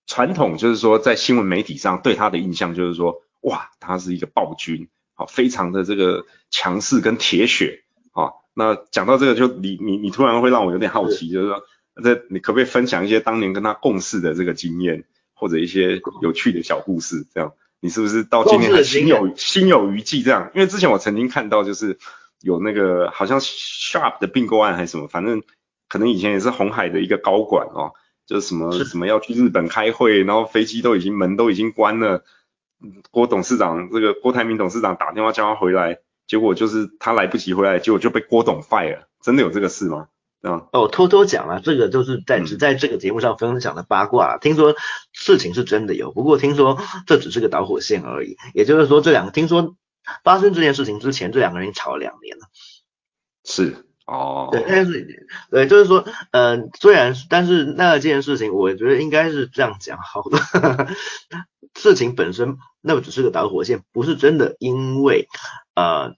[0.06, 8.30] 传统就是说在新闻媒体上对他的印象就是说，哇，他是一个暴君，好，非常的这个强势跟铁血啊。
[8.54, 11.62] 那讲到这个，就你你你突然会让我有点好奇，就是说，
[12.02, 17.26] 这你可不可以分享一些当年跟他共事的这个经验，或者一些有趣的小故事？
[17.34, 20.22] 这样，你是不是到今天还心有心有余悸？
[20.22, 21.98] 这样，因为之前我曾经看到，就是
[22.40, 25.42] 有那个好像 Sharp 的并购案还是什么，反正
[25.88, 27.92] 可能以前也是红海的一个高管哦，
[28.26, 32.24] 就是什么什么要去日本开会，然后飞机都已经门都已经关了，
[33.10, 36.00] 郭董事长这个郭台铭董事长打电话叫他回来。
[36.26, 40.08] 结果就是他来不及回来，结果就被郭董 fire，真的有这个事吗？
[40.42, 40.66] 啊？
[40.72, 44.36] 哦，偷偷讲啊，这个就是在只在这个节目上分享的八卦。
[44.38, 44.74] 听说
[45.12, 48.36] 事情是真的有，不过听说这只是个导火线而已。
[48.54, 49.76] 也就是说，这两个听说
[50.24, 52.46] 发生这件事情之前，这两个人吵了两年了。
[53.44, 60.88] 是哦，对，但是对，就是说，嗯，虽然但是那件事情，我觉得应该是这样讲好的。
[61.74, 65.28] 事情本身那只是个导火线，不是真的，因为。
[65.74, 66.14] 呃，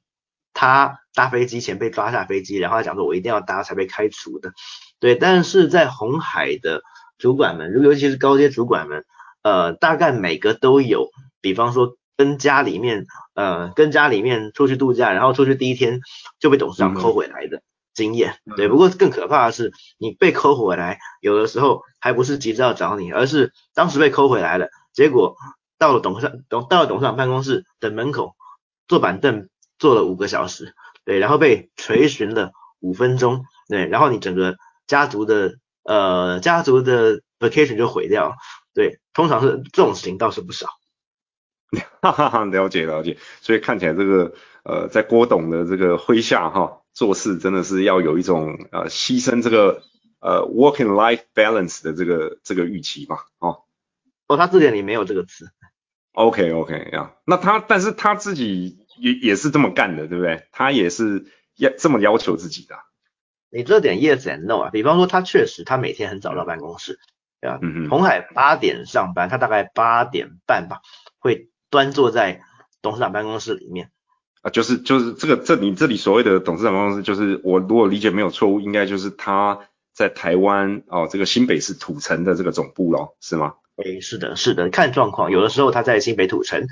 [0.54, 4.52] 他搭飞机前被抓下飞机，然后他讲说，我一定要搭才被开除的。
[5.00, 6.82] 对，但是在红海的
[7.18, 9.04] 主管们，尤其是高阶主管们，
[9.42, 11.08] 呃，大概每个都有，
[11.40, 16.00] 比方说跟家里面，呃，跟家里面出去度假，然后出去第一天
[16.38, 17.62] 就被董事长扣回来的
[17.98, 18.38] 经验。
[18.56, 25.36] 对，不过更可怕的是，你被抠回来，有的时候还不是急着要找你，而是当时被抠回来了，结果
[25.78, 28.34] 到了董事董到了董事长办公室的门口。
[28.88, 34.56] 坐板凳坐了五个小时，对，然后被垂询了五分钟，对，然后你整个
[34.86, 38.34] 家族的呃家族的 vacation 就毁掉，
[38.72, 40.68] 对，通常是这种事情倒是不少。
[42.00, 44.32] 哈哈哈，了解了解，所以看起来这个
[44.64, 49.84] 呃在郭董的这个麾下哈做事真的是要有一种呃牺牲这个
[50.18, 53.60] 呃 working life balance 的这个这个预期嘛，哦，
[54.26, 55.48] 哦，他字典里没有这个词。
[56.10, 60.48] OK OK 呀，那他但是他自己也也是这么干的，对不对？
[60.50, 62.74] 他也是要这么要求自己的。
[63.48, 66.98] 你这点 yes and no 啊，比方说他确实他每天很早到办公室，
[67.40, 67.60] 对吧？
[67.62, 67.90] 嗯嗯。
[67.90, 70.80] 红海八点上班，他大概八点半吧
[71.20, 72.42] 会端坐在
[72.82, 73.92] 董事长办公室里面。
[74.48, 79.60] 啊，就是就是这个这你这里所谓的董事长办公室，就是我如果理解没有错误，应该就是他
[79.92, 83.54] 在台湾哦这个新北市土城的这个总部咯，是吗？
[83.76, 86.66] 诶，是的，是的，看状况，有的时候他在新北土城，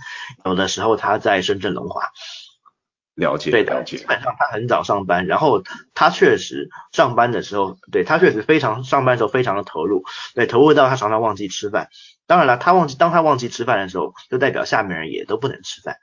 [0.45, 2.11] 有的时候他在深圳龙华。
[3.15, 3.97] 了解，对了解。
[3.97, 5.63] 基本上他很早上班，然后
[5.95, 11.89] 他确实上班的时候，对他确实非常上班的时候非常的投入，对，投入到他常常忘记吃饭。
[12.27, 15.97] 当然了，他忘记当他忘记吃饭的时候，就代表下面人也都不能吃饭。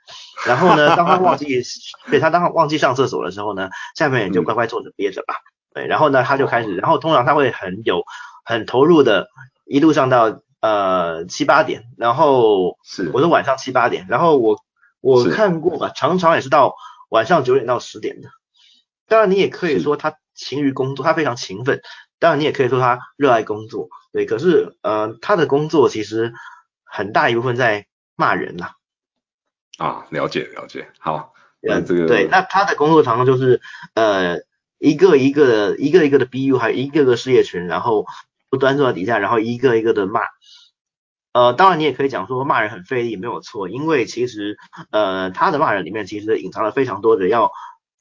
[0.46, 1.62] 然后呢，当他忘记
[2.10, 5.34] 对他当他忘记上厕所的时候呢，下面人就乖乖坐着憋着吧。
[5.74, 8.02] 对，然后呢，他就开始，然后通常他会很有
[8.44, 9.28] 很投入的，
[9.66, 10.40] 一路上到。
[10.60, 14.56] 呃，七八点，然后是我是晚上七八点，然后我
[15.02, 16.74] 我看过吧，常常也是到
[17.10, 18.30] 晚上九点到十点的。
[19.06, 21.82] 当然你也可以说他勤于工作，他非常勤奋。
[22.24, 24.24] 当然你也可以说他热爱工作，对。
[24.24, 26.32] 可是呃，他的工作其实
[26.82, 28.70] 很大一部分在骂人呐。
[29.76, 31.34] 啊，了解了解，好。
[31.60, 33.60] 那这个对，那他的工作常常就是
[33.92, 34.38] 呃
[34.78, 38.06] 一个一个的一个一个的 BU，还有一个个事业群，然后
[38.48, 40.22] 不端坐在底下，然后一个一个的骂。
[41.34, 44.56] 呃，当然你也可以讲说骂人很费力，没有错，因为其实
[44.90, 47.52] 呃他的骂人里面其实隐藏了非常多的要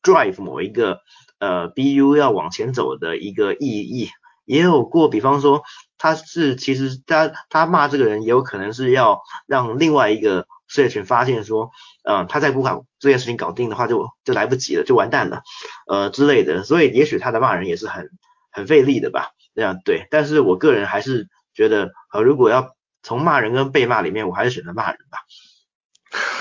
[0.02, 1.02] drive 某一个
[1.44, 4.10] 呃 BU 要往前走的一个意义，
[4.46, 5.64] 也有过，比方说
[5.98, 11.72] 他是其实他他骂这个人也有可能是要让另外一个事业群发现说，
[12.04, 15.42] 嗯他在不把这件事情搞定的话就就来不及了，就完蛋了，
[15.86, 18.10] 呃之类的，所以也许他的骂人也是很
[18.52, 25.20] 很费力的吧，这样对，但是我个人还是觉得呃如果要从骂人跟被骂里面，我还是选择骂人吧。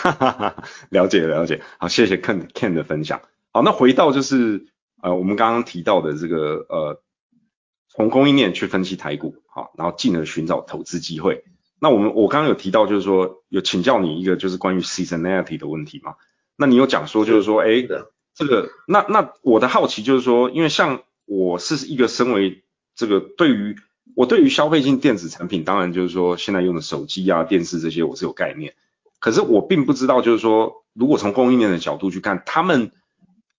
[0.02, 3.22] 哈哈哈，了解了解，好，谢谢 Ken Ken 的分享。
[3.52, 4.66] 好，那回到就是
[5.02, 7.02] 呃我们刚刚提到的这个呃
[7.90, 11.44] 从供应链去分析台股，好，然后进而寻找投资机会。
[11.78, 16.14] 那我们我刚刚有提到就是说有请教你一个就是关于 seasonality 的问题嘛？
[16.56, 17.86] 那你有讲说就是说哎
[18.34, 22.62] 这个那那我的好奇就是说，因为像我是一个身为
[22.94, 23.76] 这个对于
[24.14, 28.74] 我对于消费性电子产品，当然就是说现在用的手机啊、电视这些，我是有概念。
[29.18, 32.90] 可是我并不知道，就是说，如果从供应链的角度去看，他们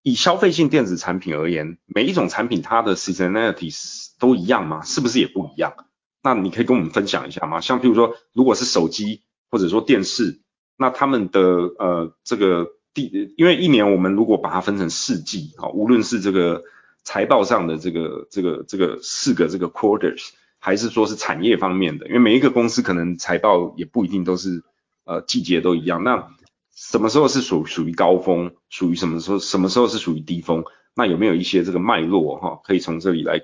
[0.03, 3.73] 以消费性电子产品而言，每一种产品它的 seasonality
[4.19, 4.83] 都一样吗？
[4.83, 5.73] 是不是也不一样？
[6.21, 7.61] 那你可以跟我们分享一下吗？
[7.61, 10.41] 像譬如说，如果是手机或者说电视，
[10.77, 16.63] 那他们的呃这个第，因为一年我们如果把它分成四季，哈，无论是这个
[17.03, 20.29] 财报上的这个这个这个四个这个 quarters，
[20.59, 24.63] 还是说是产业方面的，因为每一个公司可能财报也不一定都是
[25.05, 26.27] 呃季节都一样，那
[26.75, 30.63] 什么时候是属属于高峰，属于什么时候什么时候是属于低峰？
[30.95, 33.41] 那有没有一些这个脉络哈，可以从这里来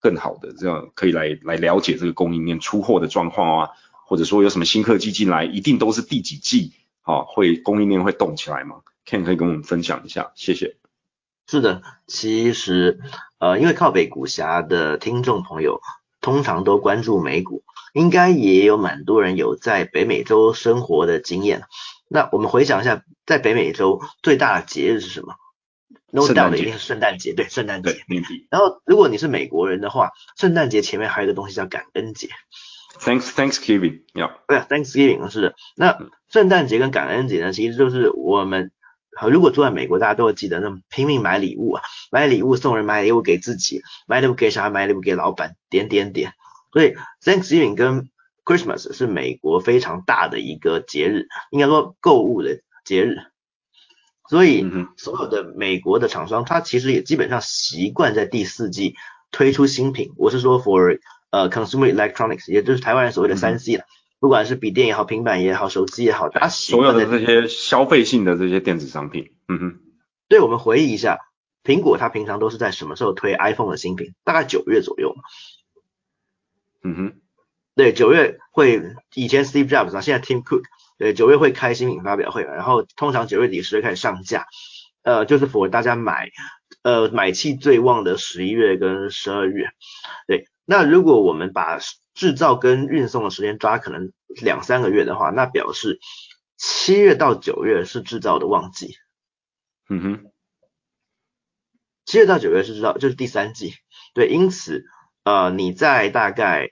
[0.00, 3.70] 更好的这样可以来来了解这个供应链出货的状况啊，
[4.06, 6.72] 或者说有什么新科技进来，一定都是第几季
[7.02, 10.76] 啊会供应链会动起来吗？Ken 可以跟我们分享一下，谢谢。
[11.46, 13.00] 是的，其实
[13.38, 15.80] 呃因为靠北股侠的听众朋友
[16.20, 17.62] 通常都关注美股，
[17.92, 21.62] 应该也有蛮多人有在北美洲生活的经验。
[22.08, 25.34] 那我们回想一下，在北美洲最大的节日是什么
[26.10, 27.96] ？No doubt 一定是圣诞节，对，圣诞节。
[28.50, 32.28] 然后，如果你是美国人的话，圣诞节前面还有一个东西叫感恩节。
[32.98, 35.54] Thanks Thanksgiving，，Thanksgiving 是的。
[35.76, 35.98] 那
[36.30, 38.72] 圣诞节跟感恩节呢，其实就是我们，
[39.30, 46.32] 如果住在美国，大家都会记得，那拼命买礼物啊，买礼物送人，买礼物给自己，买礼物给小孩，买礼物给老板，点点点。
[46.72, 48.08] 所以 Thanksgiving 跟
[48.48, 53.18] Christmas 是美国非常大的一个节日，应该说购物的节日。
[54.26, 54.64] 所以，
[54.96, 58.94] 所有的美国的厂商，它其实也基本上习惯在第四季
[59.30, 60.12] 推出新品。
[60.16, 63.84] 我是说，for 呃 consumer electronics，也就是台湾人所谓的三 C 了，
[64.18, 69.34] 不管是笔电也好，平板也好，手机也好，它所有的这些消费性的这些电子商品。
[69.46, 69.80] 嗯哼。
[70.28, 71.18] 对，我们回忆一下，
[71.62, 74.14] 苹果它平常都是在什么时候推 iPhone 的新品？
[74.24, 75.22] 大概九月左右嘛。
[76.82, 77.20] 嗯哼。
[77.78, 78.82] 对，九月会，
[79.14, 80.62] 以前 Steve Jobs 啊，现在 Tim Cook。
[80.98, 84.48] 对，九月会开新品发表会，然后通常九月底十月开始上架，
[85.04, 86.28] 呃，就是 for 大家买，
[86.82, 89.68] 呃，买气最旺的十一月跟十二月。
[90.26, 91.78] 对，那如果我们把
[92.14, 94.10] 制造跟运送的时间抓可能
[94.42, 96.00] 两三个月的话，那表示
[96.56, 98.96] 七月到九月是制造的旺季。
[99.88, 100.32] 嗯哼，
[102.04, 103.74] 七月到九月是制造，就是第三季。
[104.14, 104.84] 对，因此，
[105.22, 106.70] 呃，你在大概，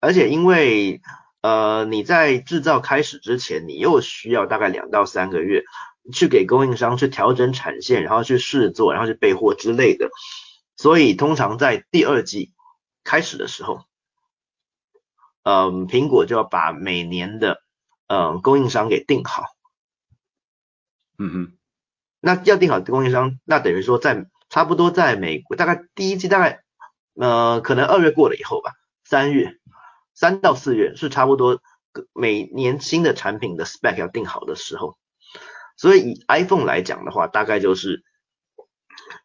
[0.00, 1.00] 而且因为。
[1.42, 5.64] 呃，你在制造开始之前，你又需要大概两到三个月
[6.12, 10.10] 去给供应商去调整产线，然后去试做，然后去备货之类的。
[10.76, 12.52] 所以通常在第二季
[13.04, 13.86] 开始的时候，
[15.44, 17.62] 嗯，苹果就要把每年的
[18.06, 19.44] 嗯供应商给定好。
[21.18, 21.52] 嗯哼，
[22.20, 26.60] 那要定好供应商，那等于说在差不多在美国大概第一季大概
[27.14, 28.72] 呃可能二月过了以后吧，
[29.04, 29.56] 三月。
[30.20, 31.62] 三到四月是差不多
[32.12, 34.98] 每年新的产品的 spec 要定好的时候，
[35.78, 38.04] 所以以 iPhone 来讲的话，大概就是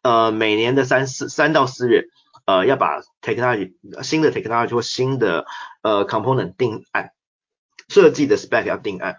[0.00, 2.06] 呃每年的三四三到四月，
[2.46, 5.44] 呃要把 technology 新的 technology 或新的
[5.82, 7.10] 呃 component 定案，
[7.88, 9.18] 设计的 spec 要定案，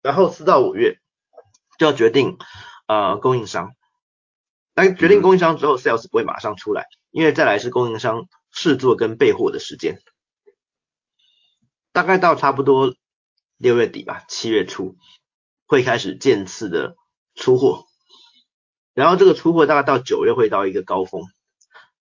[0.00, 1.00] 然后四到五月
[1.76, 2.38] 就要决定
[2.86, 3.72] 呃供应商，
[4.74, 9.98] 但决定供应商之后，sales 不会马上出来，因为再来是供应商试做跟备货的时间。
[11.98, 12.94] 大概到差不多
[13.56, 14.94] 六月底吧，七月初
[15.66, 16.94] 会开始渐次的
[17.34, 17.86] 出货，
[18.94, 21.24] 然后这个出货大概到九月会到一个高峰，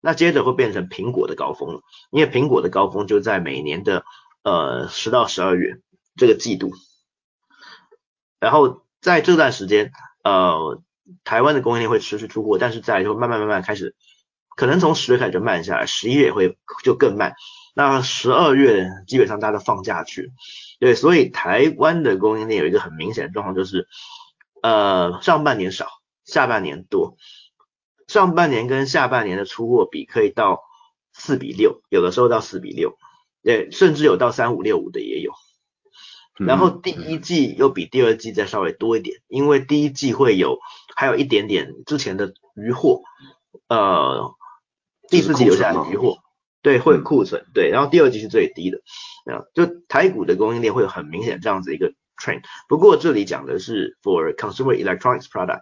[0.01, 4.05] 那接着会变成苹果的高峰了，因为苹果的高峰就在每年的
[4.42, 5.78] 呃十到十二月
[6.16, 6.72] 这个季度，
[8.40, 9.92] 然后在这段时间
[10.24, 10.82] 呃
[11.22, 13.95] 台湾的供应链会持续出货，但是在就慢慢慢慢开始，
[14.57, 17.36] 可能从十月开始就慢下来，十一月会就更慢。
[17.77, 20.33] 那十二月基本上大家都放假去，
[20.79, 23.89] 对，所以台湾的供应链有一个很明显的状况，就是
[24.62, 25.89] 呃上半年少，
[26.25, 27.16] 下半年多，
[28.07, 30.62] 上半年跟下半年的出货比可以到
[31.12, 32.97] 四比六，有的时候到四比六，
[33.43, 35.33] 对，甚至有到三五六五的也有。
[36.37, 40.59] 然后第一季又比第二季再稍微多一点，因为第一季会有
[40.97, 43.03] 还有一点点之前的余货，
[43.68, 44.35] 呃，
[45.09, 46.18] 第四季留下来余货。
[46.64, 48.78] 对，会有库存，对，然后第二季是最低的，
[49.30, 52.40] 啊，就台股的供应链会有很明显这样子一个 trend。
[52.70, 55.60] 不过这里讲的是 for consumer electronics product，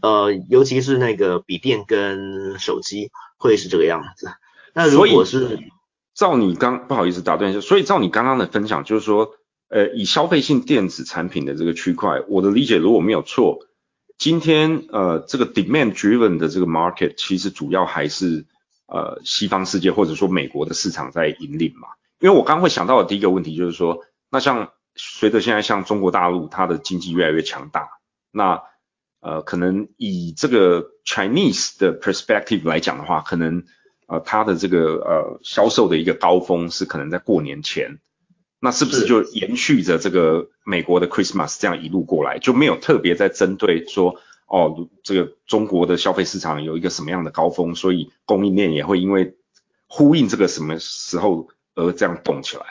[0.00, 4.28] 呃，尤其是那个笔电跟手机会是这个样子。
[4.72, 5.58] 那如果是
[6.14, 9.32] 照你刚不好意思打断一下，所以照你刚刚的分享，就是说，
[9.68, 13.58] 呃，以消费性电子产品的这个区块，我的理解如果没有错，
[14.16, 18.46] 今天呃这个 demand driven 的这个 market 其实主要还是。
[18.88, 21.88] 呃，西方世界或者说美国的市场在引领嘛？
[22.20, 27.90] 因为我刚会想到的第一个问题就是说，那像随着现在像中国大陆它的经济越来越强大，
[28.32, 28.62] 那
[29.20, 33.62] 呃可能以这个 Chinese 的 perspective 来讲的话，可能
[34.06, 37.98] 呃它的这个呃销售的一个高峰是可能在过年前，
[38.58, 44.16] 那是不是就延续着这个美国的 Christmas 这样一路过来，就没有特别在针对说，
[44.48, 49.36] 哦，这个中国的消费市场有一个什么样的高峰，所以供应链也会因为
[49.86, 52.64] 呼应这个什么时候而这样动起来？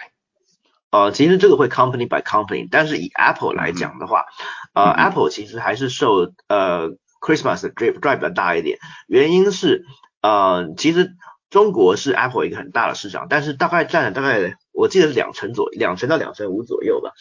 [0.89, 4.25] 呃，其实这个会 company by company，但是以 Apple 来讲的话，
[4.73, 6.89] 呃，Apple 其实还是受呃
[7.21, 9.85] Christmas 的 drive drive 比较大一点，原因是
[10.21, 11.11] 呃，其实
[11.49, 14.57] 中国是 Apple 一个很大的市场，但是大概占了大概。
[14.73, 17.13] 我记得是两成左两成到两成五左右吧。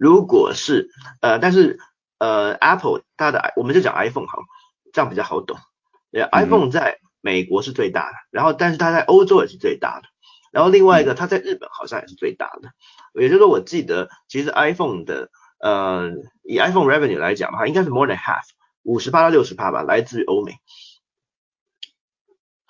[0.00, 0.90] 如果是
[1.20, 1.78] 呃，但是
[2.24, 4.38] 呃，Apple 它的我们就讲 iPhone 好，
[4.92, 5.58] 这样比较好懂。
[6.32, 10.08] iPhone 在美国是最大的，然后但是它在欧洲也是最大的，
[10.52, 12.70] 然后另外一个它在日本好像也是最大的。
[13.20, 16.10] 也就是说，我记得其实 iPhone 的呃，
[16.42, 18.44] 以 iPhone revenue 来讲的话，应该是 more than half，
[18.82, 20.52] 五十八到六十趴吧，来自于欧美。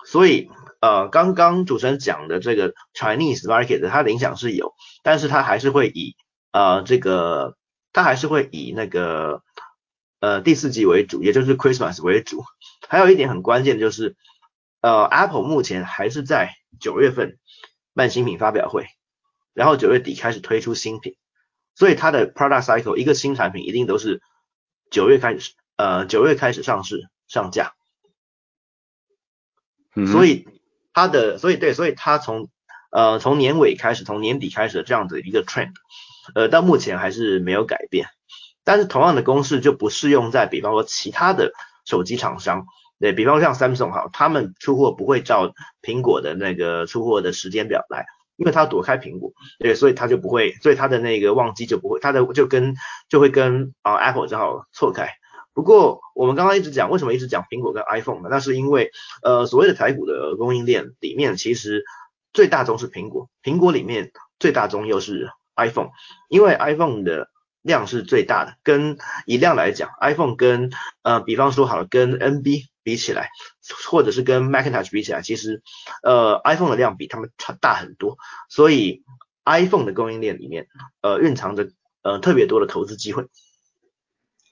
[0.05, 0.49] 所以。
[0.81, 6.15] 呃，刚刚主持人讲的这个 Chinese market，它的影响是有，但是它还是会以
[6.51, 7.55] 呃这个，
[7.95, 9.41] 它还是会以那个
[10.19, 12.43] 呃第四季为主，也就是 Christmas 为主。
[12.89, 14.17] 还有一点很关键就是，
[14.81, 17.39] 呃，Apple 目前还是在九月份
[17.93, 18.87] 办新品发表会，
[19.53, 21.15] 然后九月底开始推出新品，
[21.73, 24.21] 所以它的 product cycle 一个新产品一定都是
[24.91, 27.73] 九月开始，呃九月开始上市上架，
[30.11, 30.47] 所以。
[30.97, 32.47] 它的所以对，所以它从
[32.89, 35.73] 呃从年尾开始，从年底开始的这样子一个 trend，
[36.33, 38.07] 呃到目前还是没有改变。
[38.63, 41.51] 但是同样的公式就不适用在比方说其他的
[41.85, 42.65] 手机厂商，
[42.99, 45.53] 对比方像 Samsung 哈，他们出货不会照
[45.83, 48.07] 苹果的那个出货的时间表来，
[48.37, 52.73] 因为他躲开苹果，对，所以他就不会，所以他的那个旺季就不会，他的就跟
[53.07, 55.09] 就会跟啊 Apple 正好错开。
[55.53, 58.29] 不过我们刚刚一直讲，为什么一直讲苹果跟 iPhone 呢？
[58.31, 58.89] 那是因为，
[59.21, 61.83] 呃，所谓的台股的供应链里面，其实
[62.33, 65.89] 最大宗是苹果，苹果里面最大宗又是 iPhone，
[66.29, 67.29] 因为 iPhone 的
[67.61, 68.55] 量是最大的。
[68.63, 73.29] 跟以量来讲，iPhone 跟呃，比方说好了，跟 NB 比起来，
[73.89, 75.61] 或者是跟 Macintosh 比起来，其实
[76.03, 78.17] 呃，iPhone 的量比他们大很多，
[78.49, 79.03] 所以
[79.45, 80.67] iPhone 的供应链里面，
[81.01, 81.69] 呃，蕴藏着
[82.03, 83.27] 呃特别多的投资机会，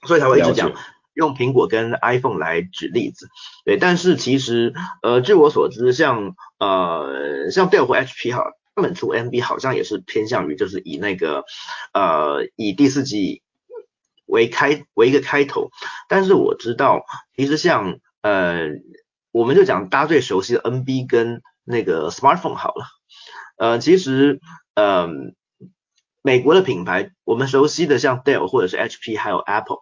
[0.06, 0.72] 所以才会一直讲。
[1.14, 3.28] 用苹果跟 iPhone 来举例子，
[3.64, 11.44] 对，但是其实，呃，据我所知，像呃像 Dell 或 HP 哈，他他们出 NB 好像也是偏向于就是以那个
[11.92, 13.42] 呃以第四季
[14.26, 15.70] 为开为一个开头，
[16.08, 17.04] 但是我知道，
[17.36, 18.68] 其实像呃
[19.30, 22.86] 我们就讲大家最熟悉的 NB 跟那个 Smartphone 好了，
[23.56, 24.40] 呃其实
[24.74, 25.34] 嗯。
[26.26, 29.76] 美国的品牌，我们熟悉的像 Dell 或者是 HP，还有 Apple，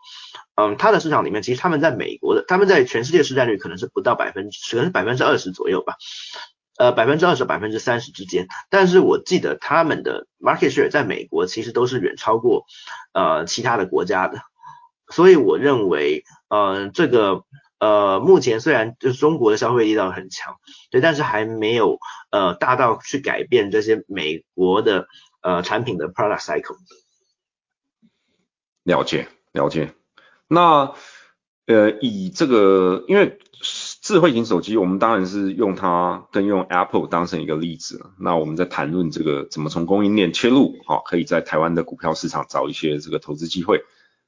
[0.56, 5.94] 嗯，它的市场里面，其实他们在美国的，他们在全世界市占率可能是不到百分之，可能是百分之二十左右吧，
[6.82, 8.48] 呃，百分之二十百分之三十之间。
[8.68, 12.64] 但是我记得他们的 market share 在美国其实都是远超过
[13.12, 14.40] 呃其他的国家的，
[15.08, 17.44] 所以我认为，呃，这个
[17.78, 20.56] 呃目前虽然就是中国的消费力道很强，
[20.90, 21.98] 对，但是还没有
[22.30, 25.06] 呃大到去改变这些美国的。
[25.44, 26.76] 呃，产品的 product cycle，
[28.84, 29.92] 了解了解。
[30.46, 30.94] 那
[31.66, 33.40] 呃，以这个，因为
[34.02, 38.10] 智慧型手机，我们当然是用它跟用 Apple 当成一个例子了。
[38.18, 43.84] 那我们在谈论这个怎么从供应链切入，好，可以在台湾的股票市场找一些这个投资机会。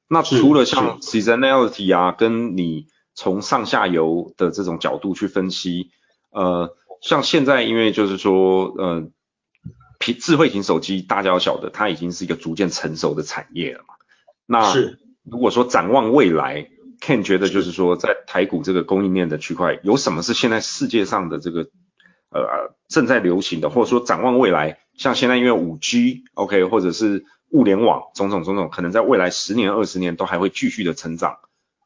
[0.08, 5.90] 那除了像 seasonality 啊，跟你从上下游的这种角度去分析，
[6.30, 9.10] 呃，像现在因为就是说，呃。
[10.20, 13.94] 智慧型手机，大家要晓得，它已经是一个逐渐成熟的产业了嘛。
[14.44, 16.68] 那是如果说展望未来
[17.04, 21.68] ，Ken 觉得就是说，在台股这个供应链的区块，有什么是现在世界上的这个
[22.30, 31.36] 呃正在流行的，或者说展望未来，像现在因为五 G，OK，或者是物联网，种种种种，可能在未来十年、二十年都还会继续的成长。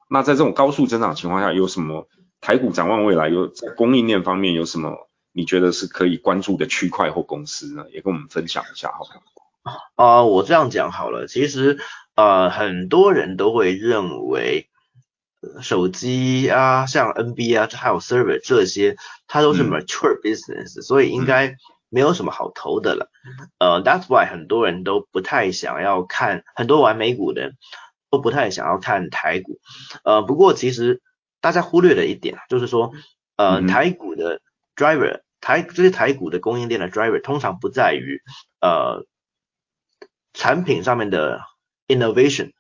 [0.09, 2.09] 那在这种高速增长情况下，有什么
[2.41, 5.09] 台股展望未来有在供应链方面有什么？
[5.31, 7.85] 你觉得是可以关注的区块或公司呢？
[7.93, 9.79] 也跟我们分享一下，好不好？
[9.95, 11.29] 啊，我这样讲好了。
[11.29, 11.79] 其实，
[12.17, 14.68] 呃，很多人都会认为
[15.61, 21.57] 手机啊，像 NB 啊，还有 server 这些，它都是 mature business，所以应该
[21.89, 23.11] 没有什么好投的了。
[23.59, 27.53] 呃，That's why 很多人都不太想要看，很多玩美股的
[28.11, 29.59] 都不太想要看台股。
[30.05, 31.01] 呃，不过其实
[31.41, 32.93] 大家忽略了一点，就是说，
[33.37, 34.41] 呃，台股的
[34.75, 35.21] driver。
[35.41, 38.21] 台这些台股的供应链的 driver 通常不在于
[38.61, 39.07] 呃
[40.35, 41.41] 产品上面的
[41.87, 42.51] innovation，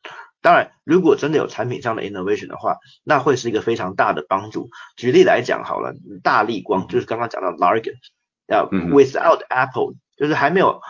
[0.40, 4.70] 当然如果真的有产品上的 innovation 的话，那会是一个非常大的帮助。
[4.96, 7.94] 举例来讲好了，大力光就是刚刚讲到 Largan，
[8.46, 10.80] 啊，without Apple 就是还没有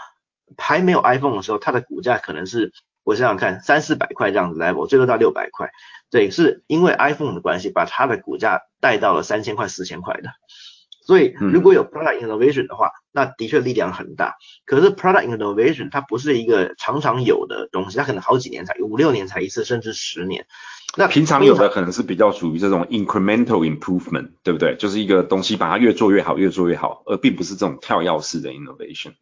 [0.57, 2.73] 还没有 iPhone 的时候，它的股价可能是
[3.05, 5.71] 我想想看三四百块这样子 level，最多到六百块。
[6.11, 10.31] 对，是因为 iPhone 的关系，把它的股价带到了三千块、四千块的。
[11.07, 14.37] 所以如果有 product innovation 的话，那的确力量很大。
[14.65, 20.47] 可是 product innovation 它不是一个常常有的东西，它可能好几年才五六年才一次，甚至十年。
[20.97, 24.77] 那平常有的可能是比较属于这种 incremental improvement，对不对？
[24.77, 29.15] 就是一个东西把它越做越好，越做越好，而并不是这种跳跃式的 innovation。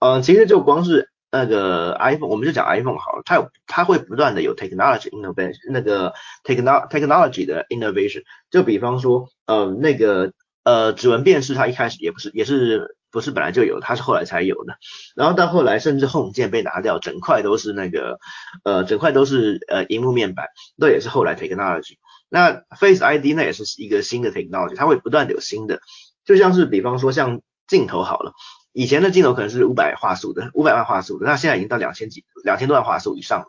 [0.00, 6.12] 嗯，其实就光是那个 iPhone，我们就讲 iPhone 好了，它有它会不断的有 technology innovation，那个
[6.44, 8.22] technology technology 的 innovation。
[8.50, 10.32] 就比方说，呃，那个。
[10.64, 14.78] 呃，指纹辨识它一开始也不是，也是不是本来就有，它是后来才有的。
[15.16, 18.20] 然后到后来，甚至 Home 键被拿掉，整块都是那个，
[18.62, 20.46] 呃，整块都是呃荧幕面板，
[20.76, 21.96] 那也是后来 technology。
[22.28, 25.80] 那 Face ID 那也是一个新的 technology，它会不断的有新的，
[26.24, 28.34] 就像是比方说像镜头好了，
[28.72, 33.48] 以前的镜头可能是五百画素的，五百万画素的，那现在已经到两千几、两千多万画素以上了。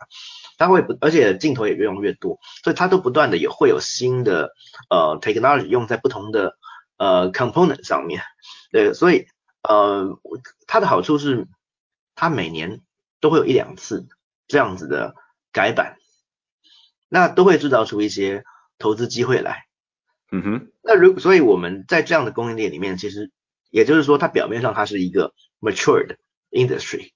[0.57, 4.49] 它会不，而且镜头也越用越多，所以它都不断的有会有新的
[4.89, 6.57] 呃 technology 用在不同的。
[7.01, 8.21] 呃，component 上面，
[8.73, 9.25] 对，所以
[9.61, 10.19] 呃，
[10.67, 11.47] 它的好处是，
[12.15, 12.81] 它每年
[13.19, 14.07] 都会有一两次
[14.47, 15.15] 这样子的
[15.51, 15.97] 改版，
[17.07, 18.43] 那都会制造出一些
[18.77, 19.65] 投资机会来。
[20.31, 23.31] 嗯哼，那如所以我们在这样的供应链里面，其实
[23.69, 26.17] 也就是说，它表面上它是一个 matured
[26.51, 27.11] industry，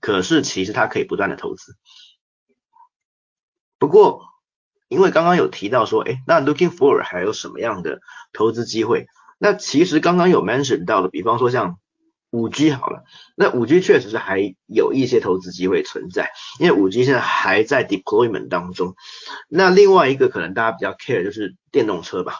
[0.00, 1.76] 可是其实它可以不断的投资。
[3.78, 4.26] 不过。
[4.90, 8.00] 因为刚刚有提到说，哎，那 looking forward 还有什么样的
[8.32, 9.06] 投资机会？
[9.38, 11.78] 那其实刚刚有 mention 到的，比方说像
[12.30, 13.04] 五 G 好了，
[13.36, 18.94] 那五 G 确实是还有一些投资机会存在，因为五 G 现在还在 deployment 当中。
[19.48, 22.34] 那另外一个可能大家比较 care 就是电动车吧。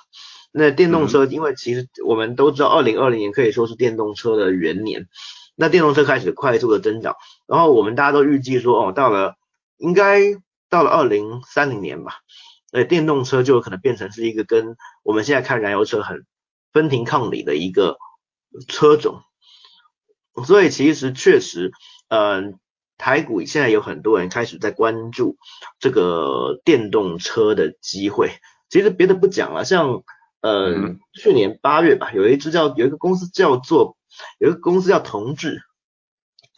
[0.53, 5.07] 那电动车，因为其实我们都知道，二零二零年可以说是电动车的元年，
[5.57, 9.35] 那电动车开始快速的增长，然后我们大家都预计说，哦，到了
[9.77, 10.21] 应该。
[10.71, 12.17] 到了二零三零年吧，
[12.73, 16.27] 呃，电动车就有可能变成是一个跟我们现在看燃油车很
[16.79, 17.99] 分庭抗礼的一个
[18.69, 19.23] 车种，
[20.47, 21.73] 所以其实确实，
[22.07, 22.61] 嗯，
[22.97, 25.39] 台股现在有很多人开始在关注
[25.81, 28.31] 这个电动车的机会。
[28.69, 30.05] 其实别的不讲了，像
[30.41, 30.73] 呃
[31.15, 33.97] 去年八月吧，有一只叫有一个公司叫做
[34.39, 35.63] 有一个公司叫同志，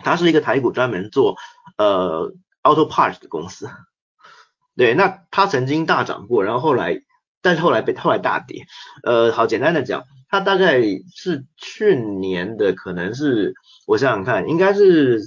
[0.04, 1.38] 它是一个台股专门做
[1.78, 3.70] 呃 auto parts 的公司。
[4.76, 7.00] 对，那它曾经大涨过，然后后来，
[7.42, 8.66] 但是后来被后来大跌。
[9.02, 10.80] 呃，好，简单的讲，它大概
[11.14, 13.54] 是去年的，可能是
[13.86, 15.20] 我想想看，应该是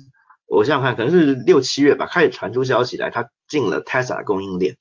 [0.48, 4.78] 我想想看，可能是六七月吧，开始传出消息来，它进了 Tesla 供应链。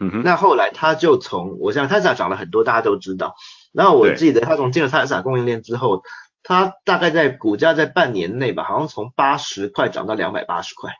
[0.00, 0.22] 嗯哼。
[0.24, 3.34] 那后来它就从我想 Tesla 涨了很多，大家都知道。
[3.72, 6.02] 然后我记得它从进了 Tesla 供应链之后，
[6.42, 10.94] 它大概在股价在半年内吧，好像从八十块涨到两百八十块。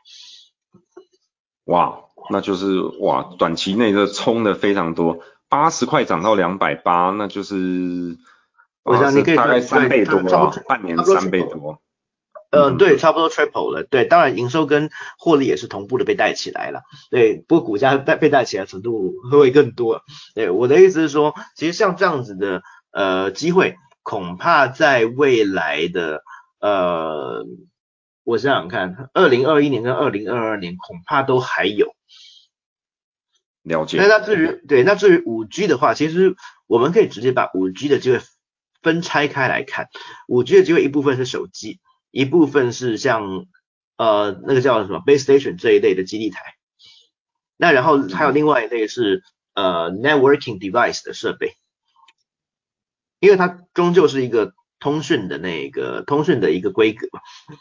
[1.69, 1.99] 哇，
[2.31, 8.17] 那就是哇，短期内的冲的非常多，八十块涨到两百八，那就是
[8.83, 10.19] 我想你可以大概三倍多，
[10.67, 11.79] 半年三倍多。
[12.49, 13.83] 嗯，对，差不多 triple 了。
[13.83, 14.89] 对，当然营收跟
[15.19, 16.81] 获利也是同步的被带起来了。
[17.11, 20.01] 对，不过股价带被带起来程度会更多。
[20.33, 26.23] 对，我的意思是说，其实像这样子的呃机会，恐怕在未来的
[26.59, 27.45] 呃。
[28.29, 31.95] 我想想看，二零二一年跟二零二二年恐怕都还有。
[33.63, 33.97] 了解。
[33.97, 36.35] 那那至于对，那至于五 G 的话，其实
[36.67, 38.21] 我们可以直接把五 G 的机会
[38.83, 39.87] 分拆开来看。
[40.27, 41.79] 五 G 的机会一部分是手机，
[42.11, 43.47] 一部分是像
[43.97, 46.53] 呃那个叫什么 base station 这一类的基地台。
[47.57, 49.23] 那然后还有另外一类是
[49.55, 51.55] 呃 networking device 的设备，
[53.19, 54.53] 因为它终究是一个。
[54.79, 57.07] 通讯的那个通讯的一个规格，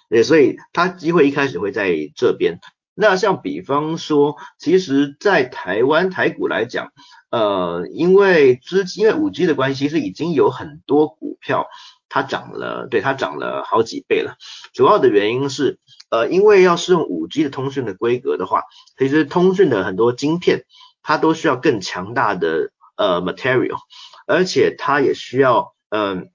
[0.09, 2.61] 也，所以它机会一开始会在这边。
[3.01, 6.91] 那像比方说，其实，在台湾台股来讲，
[7.31, 11.69] 呃，因为之因为五 G 的关系，其实已经有很多股票
[12.09, 14.37] 它涨了，对，它涨了好几倍了。
[14.73, 15.79] 主要的原因是，
[16.11, 18.62] 呃，因为要适用五 G 的通讯的规格的话，
[18.99, 20.64] 其实通讯的很多晶片
[21.01, 23.79] 它都需要更强大的呃 material，
[24.27, 26.31] 而且它也需要嗯。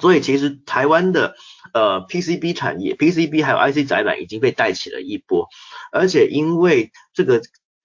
[0.00, 1.34] 所以其实台湾的
[1.74, 5.48] 呃 PCB 产业，PCB 还有 IC 载板已经被带起了一波，
[5.92, 7.42] 而且因为这个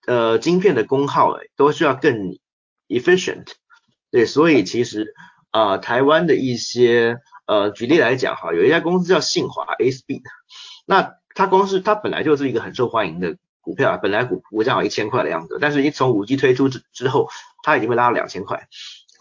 [0.07, 2.37] 呃晶片的功耗都需要更
[2.87, 3.45] efficient，
[4.11, 5.13] 对，所以其实
[5.51, 10.21] 啊台湾的一些呃举例来讲哈，有一家公司叫信华 ASB，
[10.85, 17.29] 那它光是它本来就是一个很受欢迎的股票啊，本来股股价好一千块的样子，但是一从五 G 推出之之后，
[17.63, 18.67] 它已经被拉到两千块。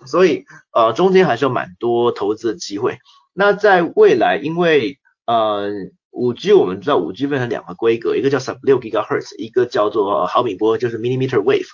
[0.06, 2.98] 所以，呃，中间还是有蛮多投资的机会。
[3.32, 5.70] 那在未来，因为呃，
[6.10, 11.66] 五 G 我们知道五 G 分成两个规格，一个叫 sub 六 gigahertz，一个叫做毫米波，就是 millimeter wave。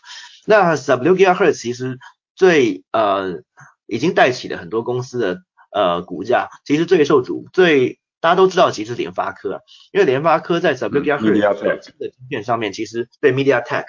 [0.47, 1.99] 那 sub 六 gigahertz 其实
[2.35, 3.43] 最呃
[3.87, 5.39] 已经带起了很多公司的
[5.71, 9.61] 呃股价，其实最受主最大家都知道其实联发科，
[9.93, 13.85] 因为联发科在 sub 六 gigahertz 的芯片上面，其实对 MediaTek，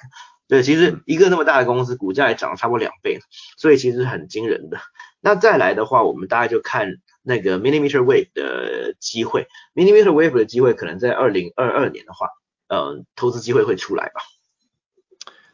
[0.51, 3.21] 对，其实一个那么大的公司股价也涨了差不多两倍，
[3.55, 4.79] 所以其实很惊人的。
[5.21, 6.97] 那再来的话，我们大概就看。
[7.23, 12.29] 那个 millimeter wave 的机会，millimeter wave 的机会可能在二零二二年的话，
[12.67, 14.21] 嗯，投资机会会出来吧。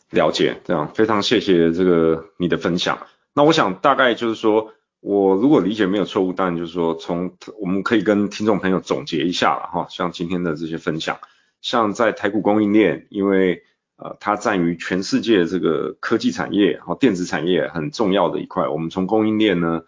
[0.09, 3.05] 了解，这样非常谢谢这个你的分享。
[3.33, 4.71] 那我想大概就是说，
[5.01, 11.19] 我如果理解没有错误，当然就是说，从我们可以跟听众朋友总结一下了哈，像今天的这些分享，
[11.59, 13.63] 像在台股供应链，因为
[13.97, 19.83] 呃它占于全世界这个科技产业和电子产业很重要的一块，我们从供应链呢。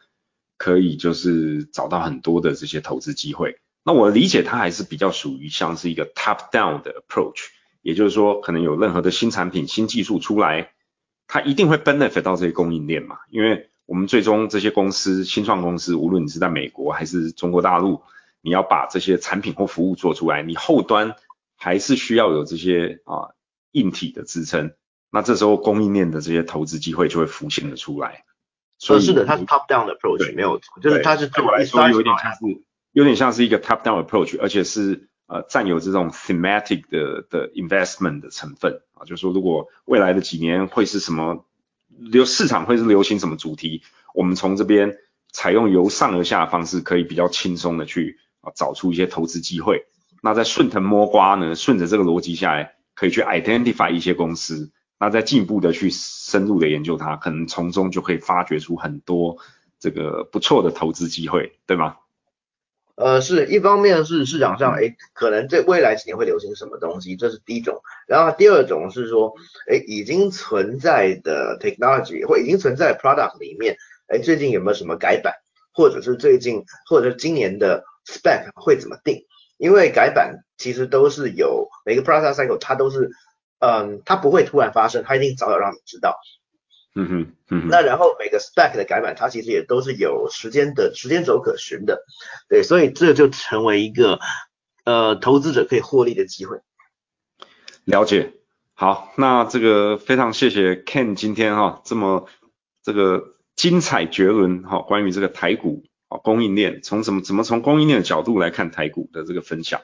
[0.61, 3.59] 可以就是找到很多的这些投资机会。
[3.85, 7.45] 那我理解它还是比较属于像是一个 top down 的 approach，
[7.81, 10.73] 也就是说可能有任何的新产品、新技术出来，
[11.27, 13.19] 它一定会 benefit 到这些供应链嘛。
[13.29, 18.01] 因为我们最终这些公司、新创公司，无论你是在美国还是中国大陆，
[18.41, 21.15] 你要把这些产品或服务做出来，你后端
[21.55, 23.29] 还是需要有这些啊
[23.71, 24.73] 硬体的支撑。
[25.11, 28.23] 那这时候供应链的这些投资机会就会浮现的出来。
[28.77, 32.39] 所以是的，它是 top down 的 approach，没有错，就是它是对我来说有点像是
[32.93, 41.45] 有点像是一个 top down approach，而且是呃占有这种 thematic 的的 investment 的成分啊，就是说如果未来的几年会是什么
[41.87, 43.81] 流市场会是流行什么主题，
[44.13, 44.95] 我们从这边
[45.31, 49.85] 采用由上而下的方式，可以比较轻松的去啊找出一些投资机会。
[50.21, 54.71] 那在顺藤摸瓜呢，顺着这个逻辑下来，可以去 identify 一些公司。
[54.99, 59.37] 那再进一步的去深入的研究它，可能从中就可以发掘出很多
[59.79, 61.95] 这个不错的投资机会，对吗？
[62.95, 67.81] 呃，是一方面是市场上，哎，可能这未来几年会流行什么东西，这是第一种。
[68.07, 69.33] 然后第二种是说，
[69.71, 73.77] 哎，已经存在的 technology 或已经存在 product 里面，
[74.07, 75.35] 哎，最近有没有什么改版，
[75.71, 79.23] 或者是最近或者今年的 spec 会怎么定？
[79.59, 83.11] 因为改版其实都是有每个 product cycle 它都是。
[83.61, 86.17] 嗯，它不会突然发生，它一定早早让你知道。
[86.95, 87.67] 嗯哼，嗯哼。
[87.69, 92.05] 那然后每个 spec 的改版，它其实也都是有时间的时间轴可循的。
[92.47, 94.21] 对，所以这就成为一个
[94.85, 96.61] 呃投资者可以获利的机会。
[97.83, 98.31] 了解。
[98.75, 102.29] 好，那这个非常谢谢 Ken 今天哈这么
[102.81, 109.81] 这个精彩绝伦哈关于这个台股啊供应链从怎么怎么从供应链的角度来看台股的这个分享。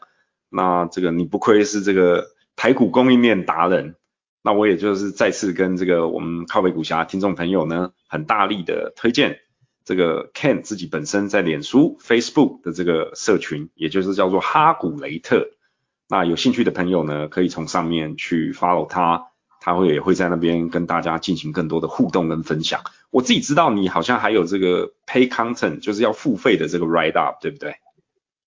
[0.49, 2.35] 那这个你不愧是这个。
[2.57, 3.95] 台股供应链达人，
[4.41, 9.39] 那我也就是再次跟这个我们靠北股侠听众朋友呢，很大力的推荐
[9.83, 15.49] 这个 Ken 自己本身在脸书 Facebook 的这个社群，也就是叫做哈古雷特。
[16.07, 19.25] 那有兴趣的朋友呢，可以从上面去 follow 他，
[19.65, 22.81] 他会也会在那边跟大家进行更多的互动跟分享。
[23.09, 27.73] 我自己知道你好像还有这个 pay content，就是要付费的这个 write up，对不对？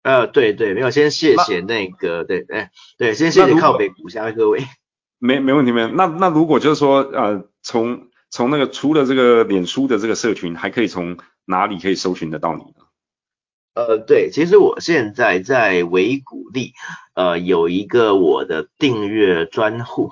[0.04, 4.62] 呃，对对，没有，先谢谢那个，对，哎，对，先谢谢靠北股下各位。
[5.18, 5.88] 没没问题，没有。
[5.88, 12.86] 那那如果就是说，呃，从从那个除了这个脸书的这个社群，还可以从哪里可以搜寻得到你呢？
[13.78, 16.72] 呃，对，其实我现在在维谷利，
[17.14, 20.10] 呃，有一个我的订阅专户。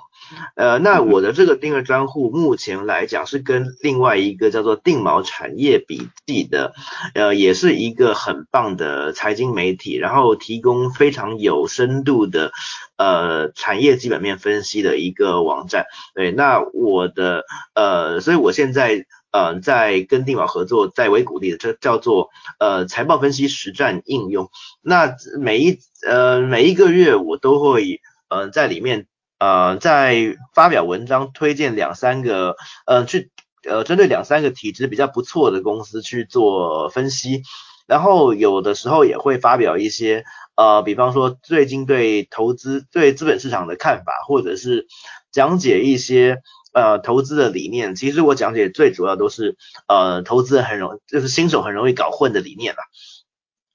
[0.55, 6.75] 呃，那我的这个订阅专户目前来讲是跟另外一个叫做定毛产业笔记的，
[7.15, 12.53] 呃，也是一个很棒的财经媒体，然后提供非常有深度的
[12.97, 15.87] 呃产业基本面分析的一个网站。
[16.15, 17.45] 对，那我的
[17.75, 24.51] 呃，所以我现在呃在跟定毛合作，在为鼓励的这叫做呃财报分析实战应用。
[24.83, 29.07] 那每一呃每一个月我都会呃在里面。
[29.39, 32.57] 呃，在发表文章推荐两三个，
[32.87, 33.31] 呃，去
[33.69, 37.43] 呃针对两三个体质比较不错的公司去做分析，
[37.87, 40.25] 然后有的时候也会发表一些，
[40.57, 44.87] 呃，比方说最近对投资对资本市场的看法，或者是
[45.31, 46.39] 讲解一些
[46.77, 47.95] 呃投资的理念。
[47.95, 49.57] 其实我讲解最主要都是
[49.89, 52.85] 呃投资很容就是新手很容易搞混的理念啦。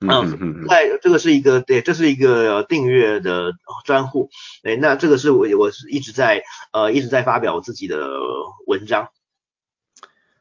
[0.04, 3.54] 嗯，在这个是一个对，这是一个订阅的
[3.86, 4.30] 专户，
[4.64, 6.44] 哎，那这个是我我是一直在
[6.74, 8.10] 呃一直在发表我自己的
[8.66, 9.10] 文章。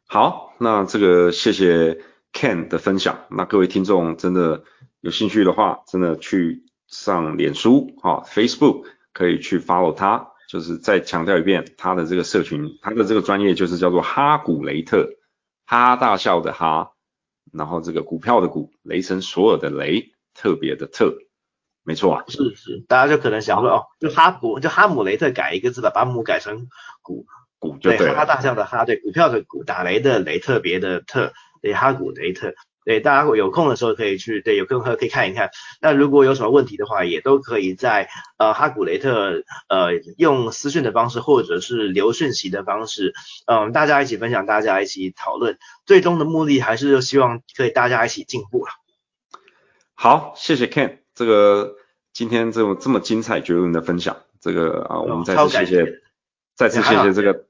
[0.07, 2.01] 好，那这个谢谢
[2.33, 4.65] Ken 的分享，那各位听众真的
[5.03, 15.09] 有兴趣的话，真的去上脸书啊 Facebook 可以去 follow 他，就是再强调一遍他的这个社群，他的这个专业就是叫做哈古雷特，
[15.64, 16.90] 哈哈大笑的哈。
[17.53, 21.18] 然后这个股票的股，雷神所有的雷，特别的特，
[21.84, 22.24] 没错啊。
[22.26, 26.66] 是是，大家就可能想说哦，就哈古就哈姆雷特改一个字吧，把姆改成
[27.01, 27.26] 股，
[27.61, 31.32] 股就对哈大笑的哈，对，股票的股，打雷的雷，特别的特，
[31.62, 32.55] 对，哈古雷特。
[32.85, 35.51] 对，大家有空的时候可以去，对，有空可以看一看。
[35.81, 38.09] 那如果有什么问题的话，也都可以在
[38.39, 43.12] 呃哈古雷特呃用私讯的方式，或者是留讯息的方式，
[43.47, 45.59] 嗯，大家一起分享，大家一起讨论。
[45.85, 48.70] 最终的目的还是希望可以大家一起进步了。
[49.95, 51.76] 好，谢谢 Ken，这个
[52.14, 56.01] 今天这么这么精彩绝伦的分享，这个啊，我们再次谢谢，
[56.57, 57.45] 再次谢谢这个，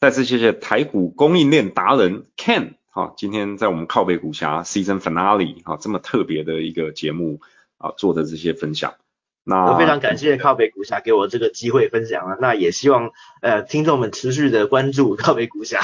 [0.00, 2.74] 再次谢谢台股供应链达人 Ken。
[2.94, 7.40] 好，今天在我们靠北股侠 Season Finale 啊，这么特别的一个节目
[7.78, 8.96] 啊，做的这些分享，
[9.44, 15.80] 那非常感谢靠北股侠给我这个机会分享啊，那也希望呃听众们持续的关注靠北股侠。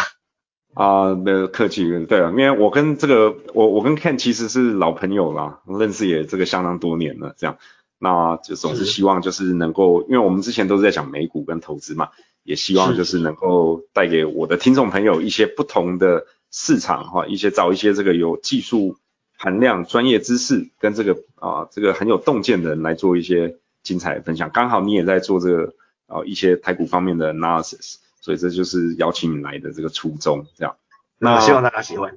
[0.74, 7.56] 啊，没有客气，对啊，因为我跟这个我我跟 Ken 其实是老朋友啦，认识也这个相当多年了，这样，
[7.98, 12.11] 那就总是希望就是能够，因为我们之前都是在讲美股跟投资嘛，
[12.42, 16.26] 也希望就是能够带给我的听众朋友一些不同的。
[16.61, 18.96] 市场哈，一些找一些这个有技术
[19.38, 24.50] 含量、专业知识跟这个啊这个很有洞见的人来做一些精彩的分享。
[24.52, 25.74] 刚好你也在做这个
[26.09, 30.46] 啊一些台股方面的 analysis，所以这就是邀请你来的这个初衷。
[30.56, 30.74] 这样，
[31.16, 32.16] 那希望大家喜欢。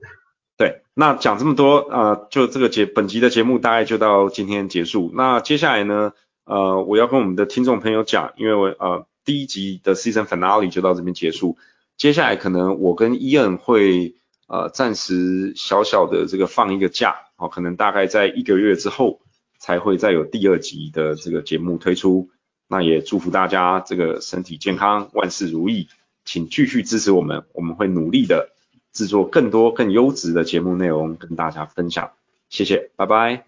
[0.58, 5.12] 对，那讲这么多呃，就这个节本集的节目大概就到今天结束。
[5.14, 6.14] 那接下来呢，
[6.46, 11.60] 呃，我要跟我们的听众朋友讲，因为我呃第一集的 season finale 就到这边结束，
[11.96, 14.16] 接下来可能我跟伊恩会。
[14.52, 19.22] 呃，暂时小小的这个放一个假，哦，可能大概在一个月之后
[19.58, 22.30] 才会再有第二集的这个节目推出。
[22.68, 25.88] 那也祝福大家这个身体健康，万事如意，
[26.26, 28.50] 请继续支持我们，我们会努力的
[28.92, 32.12] 制作更多更优质的节目内容跟大家分享。
[32.50, 33.46] 谢谢，拜拜。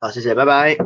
[0.00, 0.78] 好，谢谢，拜拜。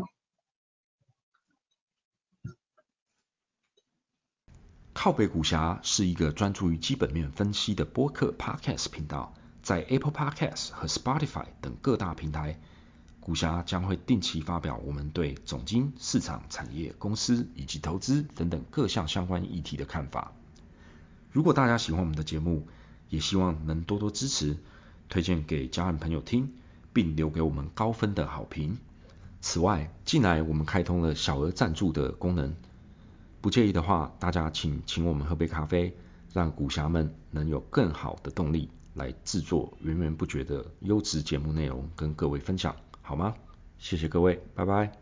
[4.92, 9.32] 靠北股侠是一个专注于基本面分析的播客 Podcast 频道。
[9.62, 12.58] 在 Apple Podcast 和 Spotify 等各大平台，
[13.20, 20.32] 股侠将会定期发表我们对总经、市场、产业、公司以及投资等等各项相关议题的看法。
[21.30, 22.66] 如果大家喜欢我们的节目，
[23.08, 24.56] 也希望能多多支持，
[25.08, 26.52] 推荐给家人朋友听，
[26.92, 28.78] 并留给我们高分的好评。
[29.40, 32.54] 此外，近来我们开通了小额赞助的功能，
[33.40, 35.96] 不介意的话，大家请请我们喝杯咖啡，
[36.32, 38.68] 让股侠们能有更好的动力。
[38.94, 43.34] 来制作源源不绝的优质节目内容跟各位分享，好吗？
[43.78, 45.01] 谢谢各位，拜拜。